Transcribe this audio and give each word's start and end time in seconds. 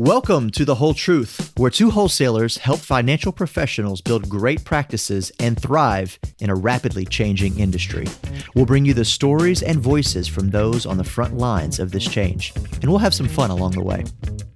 Welcome 0.00 0.48
to 0.52 0.64
The 0.64 0.76
Whole 0.76 0.94
Truth, 0.94 1.52
where 1.58 1.70
two 1.70 1.90
wholesalers 1.90 2.56
help 2.56 2.80
financial 2.80 3.32
professionals 3.32 4.00
build 4.00 4.30
great 4.30 4.64
practices 4.64 5.30
and 5.38 5.60
thrive 5.60 6.18
in 6.38 6.48
a 6.48 6.54
rapidly 6.54 7.04
changing 7.04 7.58
industry. 7.58 8.06
We'll 8.54 8.64
bring 8.64 8.86
you 8.86 8.94
the 8.94 9.04
stories 9.04 9.62
and 9.62 9.78
voices 9.78 10.26
from 10.26 10.48
those 10.48 10.86
on 10.86 10.96
the 10.96 11.04
front 11.04 11.36
lines 11.36 11.78
of 11.78 11.90
this 11.90 12.06
change, 12.06 12.54
and 12.80 12.88
we'll 12.88 12.98
have 12.98 13.12
some 13.12 13.28
fun 13.28 13.50
along 13.50 13.72
the 13.72 13.84
way. 13.84 14.04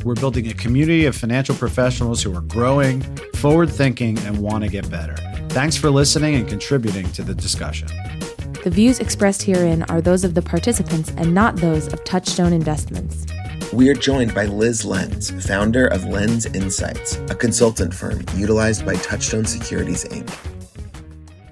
We're 0.03 0.15
building 0.15 0.49
a 0.49 0.55
community 0.55 1.05
of 1.05 1.15
financial 1.15 1.55
professionals 1.55 2.23
who 2.23 2.35
are 2.35 2.41
growing, 2.41 3.03
forward 3.35 3.69
thinking, 3.69 4.17
and 4.21 4.39
want 4.39 4.65
to 4.65 4.71
get 4.71 4.91
better. 4.91 5.17
Thanks 5.51 5.77
for 5.77 5.91
listening 5.91 6.37
and 6.37 6.49
contributing 6.49 7.13
to 7.13 7.23
the 7.23 7.35
discussion. 7.35 7.89
The 8.63 8.71
views 8.71 8.99
expressed 8.99 9.43
herein 9.43 9.83
are 9.91 10.01
those 10.01 10.25
of 10.25 10.33
the 10.33 10.41
participants 10.41 11.13
and 11.19 11.35
not 11.35 11.57
those 11.57 11.93
of 11.93 12.03
Touchstone 12.05 12.55
Investments. 12.55 13.27
We 13.73 13.89
are 13.89 13.95
joined 13.95 14.35
by 14.35 14.47
Liz 14.47 14.85
Lenz, 14.85 15.31
founder 15.47 15.87
of 15.87 16.05
Lenz 16.05 16.47
Insights, 16.47 17.17
a 17.29 17.35
consultant 17.35 17.93
firm 17.93 18.25
utilized 18.37 18.87
by 18.87 18.95
Touchstone 18.97 19.45
Securities 19.45 20.05
Inc. 20.05 20.54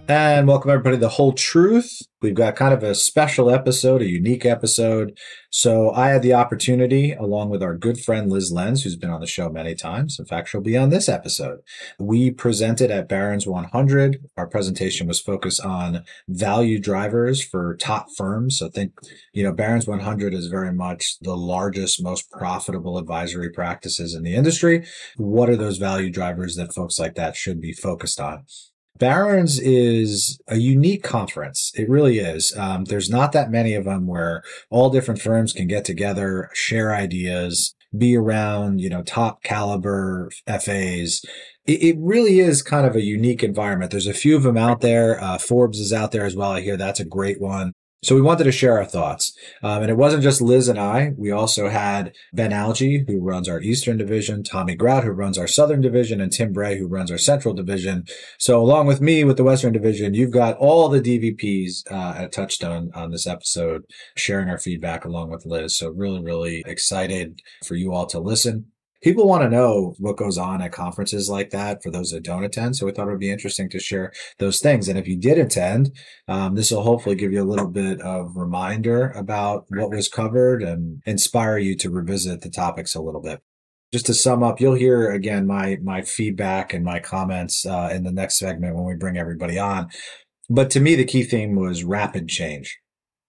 And 0.08 0.48
welcome 0.48 0.70
everybody 0.70 0.96
to 0.96 1.00
The 1.00 1.10
Whole 1.10 1.32
Truth. 1.32 2.02
We've 2.20 2.34
got 2.34 2.56
kind 2.56 2.74
of 2.74 2.82
a 2.82 2.94
special 2.94 3.48
episode, 3.48 4.02
a 4.02 4.10
unique 4.10 4.44
episode. 4.44 5.16
So 5.50 5.92
I 5.92 6.08
had 6.08 6.22
the 6.22 6.34
opportunity, 6.34 7.12
along 7.12 7.50
with 7.50 7.62
our 7.62 7.76
good 7.76 8.00
friend 8.00 8.30
Liz 8.30 8.50
Lenz, 8.50 8.82
who's 8.82 8.96
been 8.96 9.10
on 9.10 9.20
the 9.20 9.28
show 9.28 9.48
many 9.48 9.76
times. 9.76 10.18
In 10.18 10.26
fact, 10.26 10.48
she'll 10.48 10.60
be 10.60 10.76
on 10.76 10.90
this 10.90 11.08
episode. 11.08 11.60
We 12.00 12.32
presented 12.32 12.90
at 12.90 13.08
Barron's 13.08 13.46
100. 13.46 14.28
Our 14.36 14.48
presentation 14.48 15.06
was 15.06 15.20
focused 15.20 15.64
on 15.64 16.04
value 16.28 16.80
drivers 16.80 17.42
for 17.42 17.76
top 17.76 18.08
firms. 18.16 18.58
So 18.58 18.68
think, 18.68 18.92
you 19.32 19.44
know, 19.44 19.52
Barron's 19.52 19.86
100 19.86 20.34
is 20.34 20.48
very 20.48 20.72
much 20.72 21.16
the 21.20 21.36
largest, 21.36 22.02
most 22.02 22.28
profitable 22.32 22.98
advisory 22.98 23.50
practices 23.50 24.14
in 24.14 24.24
the 24.24 24.34
industry. 24.34 24.84
What 25.16 25.48
are 25.48 25.56
those 25.56 25.78
value 25.78 26.10
drivers 26.10 26.56
that 26.56 26.74
folks 26.74 26.98
like 26.98 27.14
that 27.14 27.36
should 27.36 27.60
be 27.60 27.72
focused 27.72 28.20
on? 28.20 28.46
Barron's 29.02 29.58
is 29.58 30.38
a 30.46 30.58
unique 30.58 31.02
conference. 31.02 31.72
It 31.74 31.88
really 31.88 32.20
is. 32.20 32.56
Um, 32.56 32.84
there's 32.84 33.10
not 33.10 33.32
that 33.32 33.50
many 33.50 33.74
of 33.74 33.84
them 33.84 34.06
where 34.06 34.44
all 34.70 34.90
different 34.90 35.20
firms 35.20 35.52
can 35.52 35.66
get 35.66 35.84
together, 35.84 36.48
share 36.54 36.94
ideas, 36.94 37.74
be 37.98 38.16
around, 38.16 38.80
you 38.80 38.88
know, 38.88 39.02
top 39.02 39.42
caliber 39.42 40.30
FAs. 40.46 41.20
It, 41.66 41.82
it 41.82 41.96
really 41.98 42.38
is 42.38 42.62
kind 42.62 42.86
of 42.86 42.94
a 42.94 43.02
unique 43.02 43.42
environment. 43.42 43.90
There's 43.90 44.06
a 44.06 44.14
few 44.14 44.36
of 44.36 44.44
them 44.44 44.56
out 44.56 44.82
there. 44.82 45.20
Uh, 45.20 45.36
Forbes 45.36 45.80
is 45.80 45.92
out 45.92 46.12
there 46.12 46.24
as 46.24 46.36
well. 46.36 46.52
I 46.52 46.60
hear 46.60 46.76
that's 46.76 47.00
a 47.00 47.04
great 47.04 47.40
one. 47.40 47.72
So 48.02 48.16
we 48.16 48.20
wanted 48.20 48.44
to 48.44 48.52
share 48.52 48.78
our 48.78 48.84
thoughts. 48.84 49.32
Um, 49.62 49.82
and 49.82 49.90
it 49.90 49.96
wasn't 49.96 50.24
just 50.24 50.40
Liz 50.40 50.66
and 50.66 50.78
I. 50.78 51.12
We 51.16 51.30
also 51.30 51.68
had 51.68 52.14
Ben 52.32 52.52
Algie, 52.52 53.04
who 53.06 53.20
runs 53.20 53.48
our 53.48 53.60
Eastern 53.60 53.96
division, 53.96 54.42
Tommy 54.42 54.74
Grout, 54.74 55.04
who 55.04 55.12
runs 55.12 55.38
our 55.38 55.46
Southern 55.46 55.80
division, 55.80 56.20
and 56.20 56.32
Tim 56.32 56.52
Bray, 56.52 56.76
who 56.78 56.88
runs 56.88 57.12
our 57.12 57.18
Central 57.18 57.54
division. 57.54 58.04
So 58.38 58.60
along 58.60 58.88
with 58.88 59.00
me 59.00 59.22
with 59.22 59.36
the 59.36 59.44
Western 59.44 59.72
division, 59.72 60.14
you've 60.14 60.32
got 60.32 60.56
all 60.56 60.88
the 60.88 61.00
DVPs 61.00 61.90
uh, 61.92 62.22
at 62.22 62.32
Touchstone 62.32 62.90
on 62.92 63.12
this 63.12 63.26
episode, 63.26 63.84
sharing 64.16 64.48
our 64.48 64.58
feedback 64.58 65.04
along 65.04 65.30
with 65.30 65.46
Liz. 65.46 65.78
So 65.78 65.90
really, 65.90 66.20
really 66.20 66.64
excited 66.66 67.40
for 67.64 67.76
you 67.76 67.92
all 67.92 68.06
to 68.06 68.18
listen 68.18 68.71
people 69.02 69.26
want 69.26 69.42
to 69.42 69.50
know 69.50 69.94
what 69.98 70.16
goes 70.16 70.38
on 70.38 70.62
at 70.62 70.72
conferences 70.72 71.28
like 71.28 71.50
that 71.50 71.82
for 71.82 71.90
those 71.90 72.10
that 72.10 72.22
don't 72.22 72.44
attend. 72.44 72.76
So 72.76 72.86
we 72.86 72.92
thought 72.92 73.08
it 73.08 73.10
would 73.10 73.20
be 73.20 73.30
interesting 73.30 73.68
to 73.70 73.78
share 73.78 74.12
those 74.38 74.60
things. 74.60 74.88
And 74.88 74.98
if 74.98 75.08
you 75.08 75.16
did 75.16 75.38
attend, 75.38 75.94
um, 76.28 76.54
this 76.54 76.70
will 76.70 76.82
hopefully 76.82 77.16
give 77.16 77.32
you 77.32 77.42
a 77.42 77.44
little 77.44 77.68
bit 77.68 78.00
of 78.00 78.36
reminder 78.36 79.10
about 79.10 79.66
what 79.68 79.90
was 79.90 80.08
covered 80.08 80.62
and 80.62 81.02
inspire 81.04 81.58
you 81.58 81.76
to 81.76 81.90
revisit 81.90 82.40
the 82.40 82.50
topics 82.50 82.94
a 82.94 83.02
little 83.02 83.20
bit. 83.20 83.42
Just 83.92 84.06
to 84.06 84.14
sum 84.14 84.42
up, 84.42 84.58
you'll 84.58 84.74
hear 84.74 85.10
again 85.10 85.46
my 85.46 85.76
my 85.82 86.00
feedback 86.00 86.72
and 86.72 86.82
my 86.82 86.98
comments 86.98 87.66
uh, 87.66 87.90
in 87.92 88.04
the 88.04 88.12
next 88.12 88.38
segment 88.38 88.74
when 88.74 88.86
we 88.86 88.94
bring 88.94 89.18
everybody 89.18 89.58
on. 89.58 89.90
But 90.48 90.70
to 90.70 90.80
me, 90.80 90.94
the 90.94 91.04
key 91.04 91.24
theme 91.24 91.56
was 91.56 91.84
rapid 91.84 92.28
change. 92.28 92.78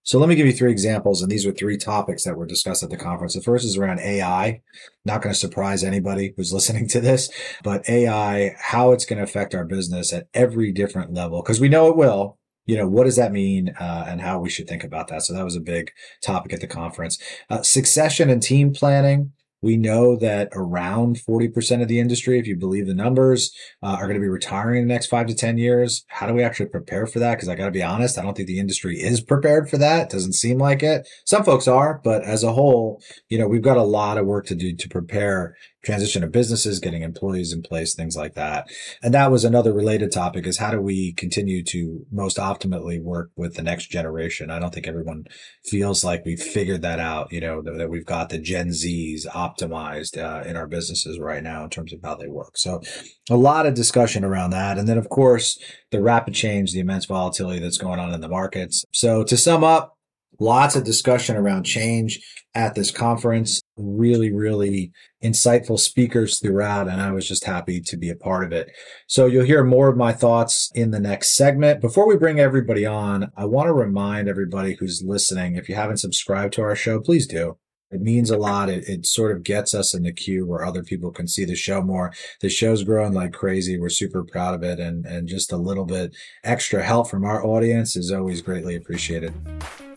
So 0.06 0.20
let 0.20 0.28
me 0.28 0.36
give 0.36 0.46
you 0.46 0.52
three 0.52 0.72
examples, 0.72 1.22
and 1.22 1.32
these 1.32 1.46
are 1.46 1.54
three 1.54 1.78
topics 1.78 2.26
that 2.26 2.36
were 2.36 2.46
discussed 2.46 2.84
at 2.84 2.90
the 2.90 2.98
conference. 2.98 3.36
The 3.36 3.42
first 3.42 3.64
is 3.64 3.78
around 3.78 4.02
AI. 4.02 4.62
Not 5.06 5.22
going 5.22 5.34
to 5.34 5.40
surprise 5.40 5.82
anybody 5.84 6.34
who's 6.36 6.52
listening 6.54 6.90
to 6.90 7.00
this, 7.00 7.30
but 7.64 7.88
AI, 7.88 8.54
how 8.60 8.92
it's 8.92 9.06
going 9.06 9.18
to 9.18 9.24
affect 9.24 9.56
our 9.56 9.64
business 9.64 10.12
at 10.12 10.28
every 10.34 10.74
different 10.74 11.14
level, 11.14 11.42
because 11.42 11.62
we 11.62 11.70
know 11.70 11.88
it 11.88 11.96
will. 11.96 12.38
You 12.66 12.78
know, 12.78 12.88
what 12.88 13.04
does 13.04 13.18
that 13.18 13.34
mean 13.34 13.74
uh, 13.80 14.06
and 14.08 14.22
how 14.22 14.40
we 14.40 14.50
should 14.50 14.70
think 14.70 14.86
about 14.86 15.10
that? 15.10 15.24
So 15.24 15.34
that 15.34 15.44
was 15.44 15.56
a 15.56 15.62
big 15.62 15.92
topic 16.22 16.54
at 16.54 16.62
the 16.62 16.68
conference. 16.68 17.18
Uh, 17.50 17.62
succession 17.62 18.30
and 18.30 18.42
team 18.42 18.72
planning. 18.74 19.34
We 19.64 19.78
know 19.78 20.16
that 20.18 20.50
around 20.52 21.18
40% 21.18 21.82
of 21.82 21.88
the 21.88 22.00
industry, 22.00 22.38
if 22.38 22.46
you 22.46 22.56
believe 22.58 22.86
the 22.86 22.94
numbers, 22.94 23.56
uh, 23.82 23.96
are 23.98 24.04
going 24.08 24.16
to 24.16 24.20
be 24.20 24.28
retiring 24.28 24.82
in 24.82 24.88
the 24.88 24.94
next 24.94 25.08
five 25.08 25.28
to 25.28 25.34
10 25.34 25.58
years. 25.58 26.04
How 26.08 26.28
do 26.28 26.34
we 26.34 26.44
actually 26.44 26.68
prepare 26.68 27.08
for 27.08 27.20
that? 27.20 27.36
Because 27.36 27.48
I 27.48 27.56
got 27.56 27.66
to 27.66 27.72
be 27.72 27.82
honest, 27.82 28.20
I 28.20 28.24
don't 28.24 28.36
think 28.36 28.48
the 28.48 28.60
industry 28.60 29.00
is 29.00 29.22
prepared 29.22 29.70
for 29.70 29.78
that. 29.78 30.04
It 30.04 30.10
doesn't 30.10 30.34
seem 30.34 30.58
like 30.58 30.84
it. 30.84 31.08
Some 31.26 31.44
folks 31.44 31.68
are, 31.68 32.02
but 32.04 32.24
as 32.24 32.44
a 32.44 32.52
whole, 32.52 33.02
you 33.30 33.38
know, 33.38 33.48
we've 33.48 33.62
got 33.62 33.78
a 33.78 33.84
lot 33.84 34.18
of 34.18 34.26
work 34.26 34.46
to 34.48 34.56
do 34.56 34.76
to 34.76 34.90
prepare 34.90 35.56
transition 35.84 36.24
of 36.24 36.32
businesses, 36.32 36.80
getting 36.80 37.04
employees 37.04 37.52
in 37.52 37.62
place, 37.62 37.94
things 37.94 38.16
like 38.16 38.34
that. 38.36 38.68
And 39.02 39.14
that 39.14 39.32
was 39.32 39.44
another 39.44 39.74
related 39.74 40.12
topic 40.12 40.48
is 40.48 40.58
how 40.58 40.72
do 40.72 40.82
we 40.82 41.14
continue 41.14 41.64
to 41.66 42.06
most 42.12 42.38
optimally 42.38 43.02
work 43.02 43.32
with 43.36 43.56
the 43.56 43.62
next 43.62 43.88
generation? 43.88 44.50
I 44.50 44.60
don't 44.60 44.74
think 44.74 44.88
everyone 44.88 45.26
feels 45.66 46.04
like 46.04 46.26
we've 46.26 46.42
figured 46.42 46.82
that 46.82 47.00
out, 47.00 47.32
you 47.32 47.42
know, 47.42 47.62
that, 47.62 47.90
we've 47.90 48.06
got 48.06 48.30
the 48.30 48.40
Gen 48.40 48.70
Zs 48.70 49.28
optimized 49.28 50.18
uh, 50.18 50.48
in 50.48 50.56
our 50.56 50.68
businesses 50.68 51.20
right 51.20 51.44
now 51.44 51.66
in 51.66 51.70
terms 51.70 51.94
of 51.94 52.00
how 52.02 52.16
they 52.16 52.28
work. 52.28 52.58
So 52.58 52.82
a 53.30 53.36
lot 53.36 53.66
of 53.66 53.74
discussion 53.74 54.24
around 54.24 54.52
that. 54.52 54.78
And 54.78 54.88
then, 54.88 54.98
of 54.98 55.10
course, 55.10 55.60
the 55.92 56.02
rapid 56.02 56.34
change, 56.34 56.72
the 56.72 56.80
immense 56.80 57.06
volatility 57.06 57.60
that's 57.60 57.78
going 57.78 58.00
on 58.00 58.14
in 58.14 58.22
the 58.22 58.30
markets. 58.30 58.86
So 58.92 59.24
to 59.26 59.38
sum 59.38 59.64
up, 59.64 59.93
lots 60.40 60.76
of 60.76 60.84
discussion 60.84 61.36
around 61.36 61.64
change 61.64 62.20
at 62.56 62.76
this 62.76 62.92
conference. 62.92 63.62
Really, 63.78 64.32
really 64.32 64.92
insightful 65.24 65.80
speakers 65.80 66.40
throughout, 66.40 66.88
and 66.88 67.02
I 67.02 67.12
was 67.12 67.28
just 67.28 67.46
happy 67.46 67.82
to 67.82 67.98
be 67.98 68.10
a 68.10 68.16
part 68.16 68.44
of 68.44 68.52
it. 68.52 68.70
So 69.08 69.26
you'll 69.26 69.46
hear 69.46 69.64
more 69.64 69.88
of 69.90 69.98
my 69.98 70.14
thoughts 70.14 70.72
in 70.76 70.92
the 70.92 71.00
next 71.00 71.36
segment. 71.36 71.82
Before 71.82 72.08
we 72.08 72.18
bring 72.18 72.40
everybody 72.40 72.86
on, 72.86 73.32
I 73.36 73.46
want 73.46 73.68
to 73.68 73.74
remind 73.74 74.28
everybody 74.28 74.76
who's 74.76 75.04
listening 75.06 75.56
if 75.56 75.70
you 75.70 75.76
haven't 75.76 75.98
subscribed 75.98 76.54
to 76.54 76.62
our 76.62 76.76
show, 76.76 77.00
please 77.00 77.26
do. 77.26 77.58
It 77.94 78.02
means 78.02 78.32
a 78.32 78.38
lot. 78.38 78.70
It, 78.70 78.90
it 78.90 79.06
sort 79.06 79.36
of 79.36 79.44
gets 79.44 79.76
us 79.76 79.94
in 79.94 80.02
the 80.02 80.12
queue 80.12 80.48
where 80.48 80.66
other 80.66 80.84
people 80.84 81.12
can 81.12 81.28
see 81.28 81.46
the 81.46 81.56
show 81.56 81.82
more. 81.82 82.12
The 82.42 82.50
show's 82.50 82.84
growing 82.84 83.14
like 83.14 83.34
crazy. 83.34 83.80
We're 83.80 83.90
super 83.90 84.24
proud 84.24 84.56
of 84.56 84.64
it. 84.64 84.80
And, 84.80 85.06
and 85.06 85.28
just 85.28 85.52
a 85.52 85.58
little 85.58 85.86
bit 85.86 86.16
extra 86.44 86.82
help 86.82 87.08
from 87.08 87.24
our 87.24 87.46
audience 87.46 87.96
is 87.96 88.12
always 88.12 88.42
greatly 88.42 88.76
appreciated. 88.76 89.34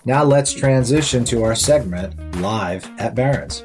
Now 0.06 0.22
let's 0.22 0.52
transition 0.52 1.24
to 1.24 1.42
our 1.42 1.56
segment 1.56 2.40
live 2.40 2.88
at 3.00 3.16
Barron's. 3.16 3.60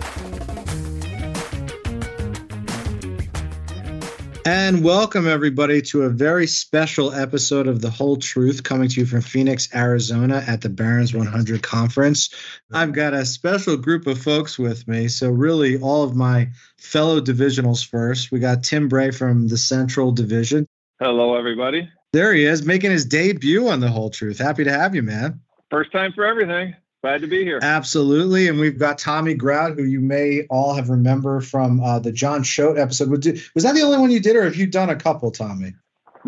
And 4.44 4.84
welcome 4.84 5.28
everybody 5.28 5.84
to 5.84 6.02
a 6.02 6.10
very 6.10 6.48
special 6.48 7.14
episode 7.14 7.68
of 7.68 7.82
The 7.82 7.92
Whole 7.92 8.18
Truth 8.18 8.64
coming 8.64 8.90
to 8.90 9.02
you 9.02 9.06
from 9.06 9.22
Phoenix, 9.22 9.70
Arizona 9.76 10.44
at 10.48 10.62
the 10.62 10.70
Barron's 10.70 11.14
100 11.14 11.62
conference. 11.62 12.34
I've 12.74 12.94
got 12.94 13.14
a 13.14 13.24
special 13.24 13.78
group 13.78 14.08
of 14.08 14.20
folks 14.20 14.58
with 14.58 14.88
me. 14.88 15.10
So, 15.10 15.30
really, 15.30 15.80
all 15.80 16.02
of 16.04 16.16
my 16.16 16.50
fellow 16.80 17.22
divisionals 17.22 17.86
first. 17.86 18.32
We 18.32 18.40
got 18.40 18.64
Tim 18.64 18.88
Bray 18.88 19.12
from 19.12 19.48
the 19.48 19.58
Central 19.58 20.12
Division. 20.12 20.66
Hello, 21.00 21.36
everybody. 21.36 21.88
There 22.14 22.34
he 22.34 22.46
is, 22.46 22.66
making 22.66 22.90
his 22.90 23.06
debut 23.06 23.70
on 23.70 23.80
The 23.80 23.90
Whole 23.90 24.10
Truth. 24.10 24.40
Happy 24.40 24.64
to 24.64 24.72
have 24.72 24.96
you, 24.96 25.04
man. 25.04 25.40
First 25.72 25.94
time 25.94 26.12
for 26.12 26.26
everything. 26.26 26.76
Glad 27.02 27.22
to 27.22 27.28
be 27.28 27.44
here. 27.44 27.60
Absolutely. 27.64 28.48
And 28.48 28.60
we've 28.60 28.78
got 28.78 29.00
Tommy 29.00 29.34
Grout, 29.34 29.76
who 29.76 29.86
you 29.86 30.02
may 30.02 30.46
all 30.50 30.76
have 30.76 30.90
remember 30.90 31.42
from 31.42 31.82
uh, 31.82 31.98
the 31.98 32.12
John 32.12 32.44
Choate 32.44 32.78
episode. 32.78 33.10
Was 33.10 33.64
that 33.64 33.74
the 33.74 33.82
only 33.82 33.98
one 33.98 34.12
you 34.12 34.20
did, 34.20 34.36
or 34.36 34.44
have 34.44 34.56
you 34.56 34.68
done 34.68 34.90
a 34.90 34.96
couple, 34.96 35.32
Tommy? 35.32 35.74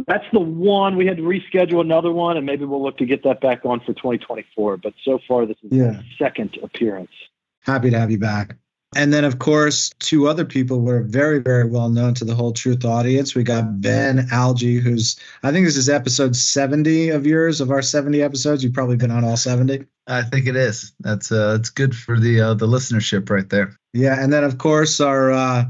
That's 0.07 0.25
the 0.31 0.39
one. 0.39 0.95
We 0.95 1.05
had 1.05 1.17
to 1.17 1.23
reschedule 1.23 1.81
another 1.81 2.11
one, 2.11 2.37
and 2.37 2.45
maybe 2.45 2.65
we'll 2.65 2.81
look 2.81 2.97
to 2.97 3.05
get 3.05 3.23
that 3.23 3.41
back 3.41 3.65
on 3.65 3.81
for 3.81 3.93
2024. 3.93 4.77
But 4.77 4.93
so 5.03 5.19
far, 5.27 5.45
this 5.45 5.57
is 5.61 5.71
yeah. 5.71 5.83
the 5.83 6.03
second 6.17 6.57
appearance. 6.63 7.11
Happy 7.59 7.91
to 7.91 7.99
have 7.99 8.09
you 8.09 8.17
back. 8.17 8.57
And 8.95 9.13
then, 9.13 9.23
of 9.23 9.39
course, 9.39 9.91
two 9.99 10.27
other 10.27 10.45
people 10.45 10.81
were 10.81 11.01
very, 11.01 11.39
very 11.39 11.65
well 11.65 11.89
known 11.89 12.13
to 12.15 12.25
the 12.25 12.35
whole 12.35 12.51
truth 12.51 12.85
audience. 12.85 13.35
We 13.35 13.43
got 13.43 13.81
Ben 13.81 14.27
Alge, 14.29 14.79
who's, 14.79 15.19
I 15.43 15.51
think 15.51 15.65
this 15.65 15.77
is 15.77 15.89
episode 15.89 16.35
70 16.35 17.09
of 17.09 17.25
yours, 17.25 17.61
of 17.61 17.71
our 17.71 17.81
70 17.81 18.21
episodes. 18.21 18.63
You've 18.63 18.73
probably 18.73 18.97
been 18.97 19.11
on 19.11 19.23
all 19.23 19.37
70. 19.37 19.85
I 20.07 20.21
think 20.21 20.47
it 20.47 20.55
is. 20.55 20.93
That's 20.99 21.31
uh, 21.31 21.57
it's 21.59 21.69
good 21.69 21.95
for 21.95 22.19
the 22.19 22.41
uh, 22.41 22.53
the 22.55 22.67
listenership 22.67 23.29
right 23.29 23.49
there. 23.49 23.79
Yeah, 23.93 24.21
and 24.21 24.33
then 24.33 24.43
of 24.43 24.57
course 24.57 24.99
our 24.99 25.31
uh, 25.31 25.65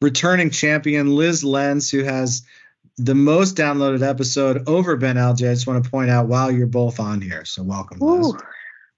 returning 0.00 0.50
champion 0.50 1.14
Liz 1.14 1.44
Lenz, 1.44 1.90
who 1.90 2.02
has 2.02 2.42
the 2.96 3.14
most 3.14 3.56
downloaded 3.56 4.02
episode 4.02 4.68
over 4.68 4.96
Ben 4.96 5.16
Alge. 5.16 5.48
I 5.48 5.54
just 5.54 5.66
want 5.66 5.84
to 5.84 5.90
point 5.90 6.10
out 6.10 6.26
while 6.26 6.50
you're 6.50 6.66
both 6.66 6.98
on 6.98 7.20
here. 7.20 7.44
So 7.44 7.62
welcome, 7.62 7.98
Liz. 8.00 8.32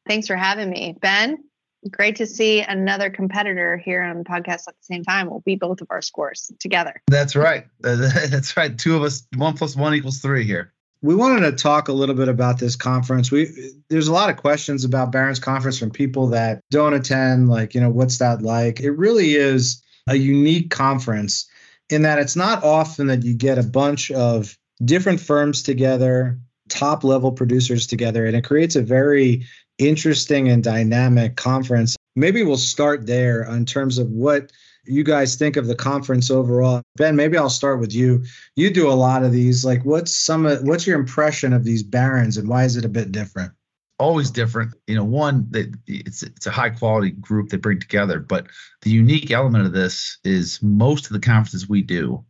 Thanks 0.06 0.26
for 0.26 0.36
having 0.36 0.70
me, 0.70 0.96
Ben. 1.00 1.44
Great 1.90 2.16
to 2.16 2.26
see 2.26 2.60
another 2.60 3.08
competitor 3.08 3.76
here 3.76 4.02
on 4.02 4.19
the 4.19 4.25
podcast 4.25 4.66
at 4.66 4.75
the 4.75 4.82
same 4.82 5.04
time. 5.04 5.30
We'll 5.30 5.40
beat 5.40 5.60
both 5.60 5.80
of 5.80 5.86
our 5.90 6.02
scores 6.02 6.50
together. 6.58 7.02
That's 7.06 7.36
right. 7.36 7.66
That's 7.80 8.56
right. 8.56 8.76
Two 8.76 8.96
of 8.96 9.02
us, 9.02 9.26
one 9.36 9.54
plus 9.54 9.76
one 9.76 9.94
equals 9.94 10.19
three 10.19 10.44
here. 10.44 10.72
We 11.00 11.14
wanted 11.14 11.42
to 11.42 11.52
talk 11.52 11.86
a 11.86 11.92
little 11.92 12.16
bit 12.16 12.26
about 12.26 12.58
this 12.58 12.75
conference. 12.75 13.30
We 13.30 13.72
there's 13.88 14.08
a 14.08 14.12
lot 14.12 14.30
of 14.30 14.36
questions 14.36 14.84
about 14.84 15.12
Barron's 15.12 15.38
conference 15.38 15.78
from 15.78 15.90
people 15.90 16.28
that 16.28 16.60
don't 16.72 16.94
attend. 16.94 17.48
Like, 17.48 17.75
you 17.75 17.80
know, 17.80 17.90
what's 17.90 18.19
that 18.19 18.42
like? 18.42 18.80
It 18.80 18.90
really 18.90 19.34
is 19.34 19.80
a 20.08 20.16
unique 20.16 20.70
conference 20.70 21.48
in 21.90 22.02
that 22.02 22.19
it's 22.19 22.36
not 22.36 22.64
often 22.64 23.06
that 23.06 23.22
you 23.22 23.34
get 23.34 23.58
a 23.58 23.62
bunch 23.62 24.10
of 24.10 24.58
different 24.84 25.20
firms 25.20 25.62
together, 25.62 26.40
top 26.69 27.04
level 27.04 27.32
producers 27.32 27.86
together, 27.86 28.26
and 28.26 28.36
it 28.36 28.44
creates 28.44 28.76
a 28.76 28.82
very 28.82 29.46
interesting 29.78 30.48
and 30.48 30.62
dynamic 30.62 31.36
conference. 31.36 31.96
Maybe 32.16 32.42
we'll 32.42 32.56
start 32.56 33.06
there 33.06 33.42
in 33.44 33.64
terms 33.64 33.98
of 33.98 34.08
what 34.10 34.52
you 34.84 35.04
guys 35.04 35.36
think 35.36 35.56
of 35.56 35.66
the 35.66 35.75
conference 35.75 36.30
overall. 36.30 36.82
Ben, 36.96 37.14
maybe 37.14 37.36
I'll 37.36 37.50
start 37.50 37.80
with 37.80 37.94
you. 37.94 38.25
You 38.56 38.70
do 38.70 38.88
a 38.88 38.92
lot 38.92 39.22
of 39.22 39.32
these. 39.32 39.64
Like, 39.64 39.84
what's 39.84 40.14
some? 40.14 40.44
What's 40.44 40.86
your 40.86 40.98
impression 40.98 41.52
of 41.52 41.64
these 41.64 41.82
Barron's, 41.82 42.36
and 42.36 42.48
why 42.48 42.64
is 42.64 42.76
it 42.76 42.84
a 42.84 42.88
bit 42.88 43.12
different? 43.12 43.52
Always 43.98 44.30
different. 44.30 44.75
You 44.86 44.94
know, 44.94 45.04
one 45.04 45.46
that 45.50 45.75
it's 45.86 46.22
it's 46.22 46.46
a 46.46 46.50
high 46.50 46.70
quality 46.70 47.10
group 47.10 47.50
they 47.50 47.56
bring 47.56 47.80
together, 47.80 48.19
but 48.19 48.46
the 48.82 48.90
unique 48.90 49.30
element 49.30 49.66
of 49.66 49.72
this 49.72 50.19
is 50.25 50.62
most 50.62 51.06
of 51.06 51.12
the 51.12 51.20
conferences 51.20 51.69
we 51.69 51.82
do 51.82 52.25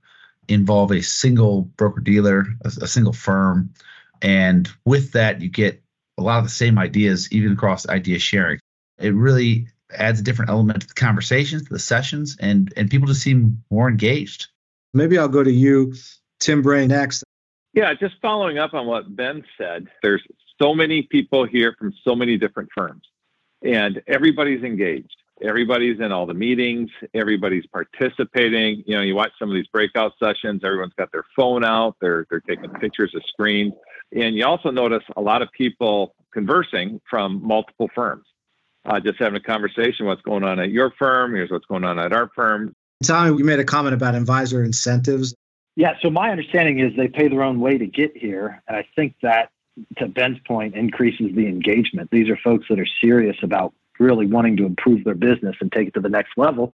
involve 0.48 0.90
a 0.92 1.02
single 1.02 1.62
broker 1.62 2.00
dealer, 2.00 2.46
a, 2.64 2.68
a 2.82 2.86
single 2.86 3.12
firm, 3.12 3.72
and 4.22 4.68
with 4.84 5.12
that 5.12 5.40
you 5.40 5.48
get 5.48 5.82
a 6.18 6.22
lot 6.22 6.38
of 6.38 6.44
the 6.44 6.50
same 6.50 6.78
ideas, 6.78 7.32
even 7.32 7.52
across 7.52 7.88
idea 7.88 8.18
sharing. 8.18 8.58
It 8.98 9.14
really 9.14 9.68
adds 9.96 10.20
a 10.20 10.22
different 10.22 10.50
element 10.50 10.82
to 10.82 10.88
the 10.88 10.94
conversations, 10.94 11.64
to 11.64 11.72
the 11.72 11.78
sessions, 11.78 12.36
and 12.38 12.72
and 12.76 12.90
people 12.90 13.06
just 13.06 13.22
seem 13.22 13.62
more 13.70 13.88
engaged. 13.88 14.48
Maybe 14.92 15.16
I'll 15.16 15.28
go 15.28 15.44
to 15.44 15.52
you, 15.52 15.94
Tim 16.40 16.62
Bray, 16.62 16.86
next. 16.86 17.24
Yeah, 17.72 17.94
just 17.94 18.16
following 18.20 18.58
up 18.58 18.74
on 18.74 18.86
what 18.86 19.14
Ben 19.14 19.44
said, 19.56 19.86
there's 20.02 20.22
so 20.60 20.74
many 20.74 21.02
people 21.02 21.46
here 21.46 21.74
from 21.78 21.92
so 22.02 22.16
many 22.16 22.36
different 22.36 22.70
firms, 22.74 23.02
and 23.62 24.02
everybody's 24.06 24.64
engaged. 24.64 25.17
Everybody's 25.42 26.00
in 26.00 26.10
all 26.10 26.26
the 26.26 26.34
meetings. 26.34 26.90
Everybody's 27.14 27.66
participating. 27.66 28.82
You 28.86 28.96
know, 28.96 29.02
you 29.02 29.14
watch 29.14 29.30
some 29.38 29.48
of 29.48 29.54
these 29.54 29.66
breakout 29.68 30.12
sessions. 30.22 30.62
Everyone's 30.64 30.94
got 30.98 31.12
their 31.12 31.24
phone 31.36 31.64
out. 31.64 31.96
They're 32.00 32.26
they're 32.30 32.40
taking 32.40 32.70
pictures 32.80 33.12
of 33.14 33.22
screens. 33.28 33.72
And 34.14 34.36
you 34.36 34.44
also 34.46 34.70
notice 34.70 35.02
a 35.16 35.20
lot 35.20 35.42
of 35.42 35.48
people 35.52 36.14
conversing 36.32 37.00
from 37.08 37.46
multiple 37.46 37.88
firms, 37.94 38.26
uh, 38.84 39.00
just 39.00 39.18
having 39.18 39.36
a 39.36 39.42
conversation. 39.42 40.06
What's 40.06 40.22
going 40.22 40.44
on 40.44 40.58
at 40.58 40.70
your 40.70 40.92
firm? 40.98 41.34
Here's 41.34 41.50
what's 41.50 41.66
going 41.66 41.84
on 41.84 41.98
at 41.98 42.12
our 42.12 42.30
firm. 42.34 42.74
Tommy, 43.04 43.36
you 43.38 43.44
made 43.44 43.60
a 43.60 43.64
comment 43.64 43.94
about 43.94 44.14
advisor 44.14 44.64
incentives. 44.64 45.34
Yeah, 45.76 45.94
so 46.02 46.10
my 46.10 46.30
understanding 46.30 46.80
is 46.80 46.96
they 46.96 47.06
pay 47.06 47.28
their 47.28 47.42
own 47.42 47.60
way 47.60 47.78
to 47.78 47.86
get 47.86 48.16
here. 48.16 48.62
And 48.66 48.76
I 48.76 48.84
think 48.96 49.14
that, 49.22 49.50
to 49.98 50.08
Ben's 50.08 50.38
point, 50.46 50.74
increases 50.74 51.36
the 51.36 51.46
engagement. 51.46 52.10
These 52.10 52.28
are 52.28 52.36
folks 52.36 52.66
that 52.68 52.80
are 52.80 52.88
serious 53.00 53.36
about 53.42 53.74
really 53.98 54.26
wanting 54.26 54.56
to 54.58 54.66
improve 54.66 55.04
their 55.04 55.14
business 55.14 55.56
and 55.60 55.70
take 55.72 55.88
it 55.88 55.94
to 55.94 56.00
the 56.00 56.08
next 56.08 56.32
level. 56.36 56.74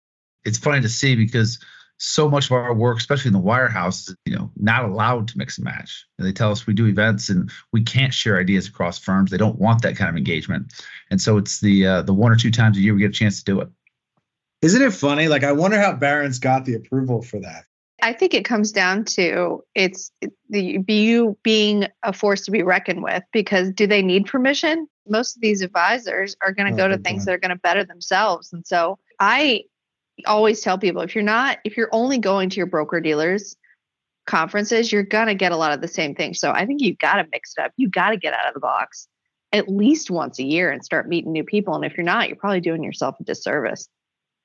It's 0.46 0.58
funny 0.58 0.82
to 0.82 0.90
see 0.90 1.16
because 1.16 1.60
so 1.98 2.30
much 2.30 2.46
of 2.46 2.54
our 2.54 2.74
work, 2.74 2.98
especially 2.98 3.30
in 3.30 3.34
the 3.34 3.42
wirehouse, 3.42 4.10
is 4.10 4.16
you 4.26 4.36
know 4.36 4.50
not 4.56 4.86
allowed 4.86 5.28
to 5.30 5.38
mix 5.38 5.58
and 5.58 5.66
match. 5.66 6.06
And 6.18 6.28
they 6.28 6.32
tell 6.32 6.52
us 6.52 6.66
we 6.66 6.74
do 6.74 6.88
events 6.88 7.30
and 7.30 7.52
we 7.72 7.84
can't 7.84 8.14
share 8.14 8.40
ideas 8.40 8.68
across 8.68 8.98
firms. 8.98 9.32
They 9.32 9.38
don't 9.38 9.60
want 9.60 9.82
that 9.84 9.98
kind 9.98 10.10
of 10.10 10.16
engagement, 10.16 10.74
and 11.12 11.22
so 11.22 11.38
it's 11.38 11.60
the 11.60 11.86
uh, 11.86 12.02
the 12.02 12.14
one 12.14 12.32
or 12.32 12.38
two 12.38 12.52
times 12.52 12.78
a 12.78 12.82
year 12.82 12.94
we 12.94 13.02
get 13.02 13.10
a 13.10 13.14
chance 13.14 13.40
to 13.40 13.46
do 13.46 13.62
it. 13.62 13.70
Isn't 14.62 14.82
it 14.82 14.94
funny? 14.94 15.28
Like 15.28 15.44
I 15.44 15.52
wonder 15.52 15.80
how 15.80 15.94
Barron's 15.94 16.40
got 16.40 16.66
the 16.66 16.76
approval 16.76 17.22
for 17.22 17.40
that. 17.42 17.66
I 18.02 18.14
think 18.14 18.34
it 18.34 18.46
comes 18.46 18.72
down 18.72 19.06
to 19.06 19.64
it's 19.76 20.12
the 20.50 20.62
you 20.88 21.38
being 21.44 21.88
a 22.04 22.14
force 22.14 22.46
to 22.46 22.52
be 22.52 22.64
reckoned 22.64 23.04
with 23.04 23.24
because 23.32 23.72
do 23.72 23.88
they 23.88 24.02
need 24.02 24.26
permission? 24.26 24.88
Most 25.08 25.36
of 25.36 25.42
these 25.42 25.62
advisors 25.62 26.36
are 26.42 26.52
going 26.52 26.68
to 26.68 26.74
oh, 26.74 26.88
go 26.88 26.96
to 26.96 27.02
things 27.02 27.26
that 27.26 27.34
are 27.34 27.40
going 27.40 27.50
to 27.50 27.56
better 27.56 27.84
themselves. 27.84 28.54
And 28.54 28.66
so 28.66 29.00
I 29.20 29.64
always 30.26 30.62
tell 30.62 30.78
people 30.78 31.02
if 31.02 31.16
you're 31.16 31.24
not 31.24 31.60
if 31.64 31.78
you're 31.78 31.90
only 31.92 32.18
going 32.18 32.50
to 32.50 32.58
your 32.58 32.66
broker 32.66 33.00
dealers 33.00 33.56
conferences, 34.26 34.92
you're 34.92 35.04
gonna 35.04 35.34
get 35.34 35.52
a 35.52 35.58
lot 35.58 35.72
of 35.72 35.82
the 35.82 35.88
same 35.88 36.14
things. 36.14 36.40
So 36.40 36.52
I 36.52 36.66
think 36.66 36.82
you've 36.82 37.00
got 37.00 37.16
to 37.16 37.26
mix 37.32 37.54
it 37.58 37.64
up. 37.64 37.72
You 37.78 37.90
got 37.90 38.12
to 38.12 38.18
get 38.18 38.34
out 38.34 38.48
of 38.48 38.54
the 38.54 38.60
box 38.60 39.08
at 39.52 39.68
least 39.68 40.12
once 40.12 40.38
a 40.38 40.44
year 40.44 40.70
and 40.70 40.86
start 40.86 41.08
meeting 41.08 41.32
new 41.32 41.44
people. 41.44 41.74
And 41.74 41.84
if 41.84 41.98
you're 41.98 42.06
not, 42.06 42.28
you're 42.28 42.38
probably 42.38 42.62
doing 42.62 42.84
yourself 42.84 43.16
a 43.20 43.24
disservice. 43.24 43.88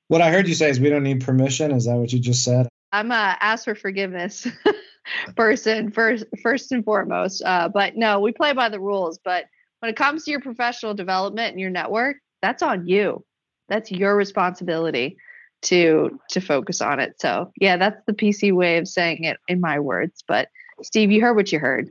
What 0.07 0.21
I 0.21 0.31
heard 0.31 0.47
you 0.47 0.55
say 0.55 0.69
is 0.69 0.79
we 0.79 0.89
don't 0.89 1.03
need 1.03 1.23
permission. 1.23 1.71
Is 1.71 1.85
that 1.85 1.95
what 1.95 2.11
you 2.11 2.19
just 2.19 2.43
said? 2.43 2.67
I'm 2.95 3.11
a 3.11 3.37
ask 3.41 3.65
for 3.65 3.75
forgiveness 3.75 4.47
person 5.35 5.91
first, 5.91 6.25
first 6.41 6.71
and 6.71 6.83
foremost. 6.83 7.43
Uh, 7.45 7.67
but 7.67 7.97
no, 7.97 8.21
we 8.21 8.31
play 8.31 8.53
by 8.53 8.69
the 8.69 8.79
rules. 8.79 9.19
But 9.23 9.45
when 9.79 9.89
it 9.89 9.97
comes 9.97 10.23
to 10.23 10.31
your 10.31 10.39
professional 10.39 10.93
development 10.93 11.51
and 11.51 11.59
your 11.59 11.69
network, 11.69 12.17
that's 12.41 12.63
on 12.63 12.87
you. 12.87 13.25
That's 13.67 13.91
your 13.91 14.15
responsibility 14.15 15.17
to 15.63 16.19
to 16.29 16.39
focus 16.39 16.79
on 16.79 17.01
it. 17.01 17.19
So 17.19 17.51
yeah, 17.59 17.75
that's 17.75 18.01
the 18.07 18.13
PC 18.13 18.53
way 18.53 18.77
of 18.77 18.87
saying 18.87 19.25
it 19.25 19.37
in 19.49 19.59
my 19.59 19.79
words. 19.79 20.23
But 20.25 20.47
Steve, 20.81 21.11
you 21.11 21.21
heard 21.21 21.35
what 21.35 21.51
you 21.51 21.59
heard. 21.59 21.89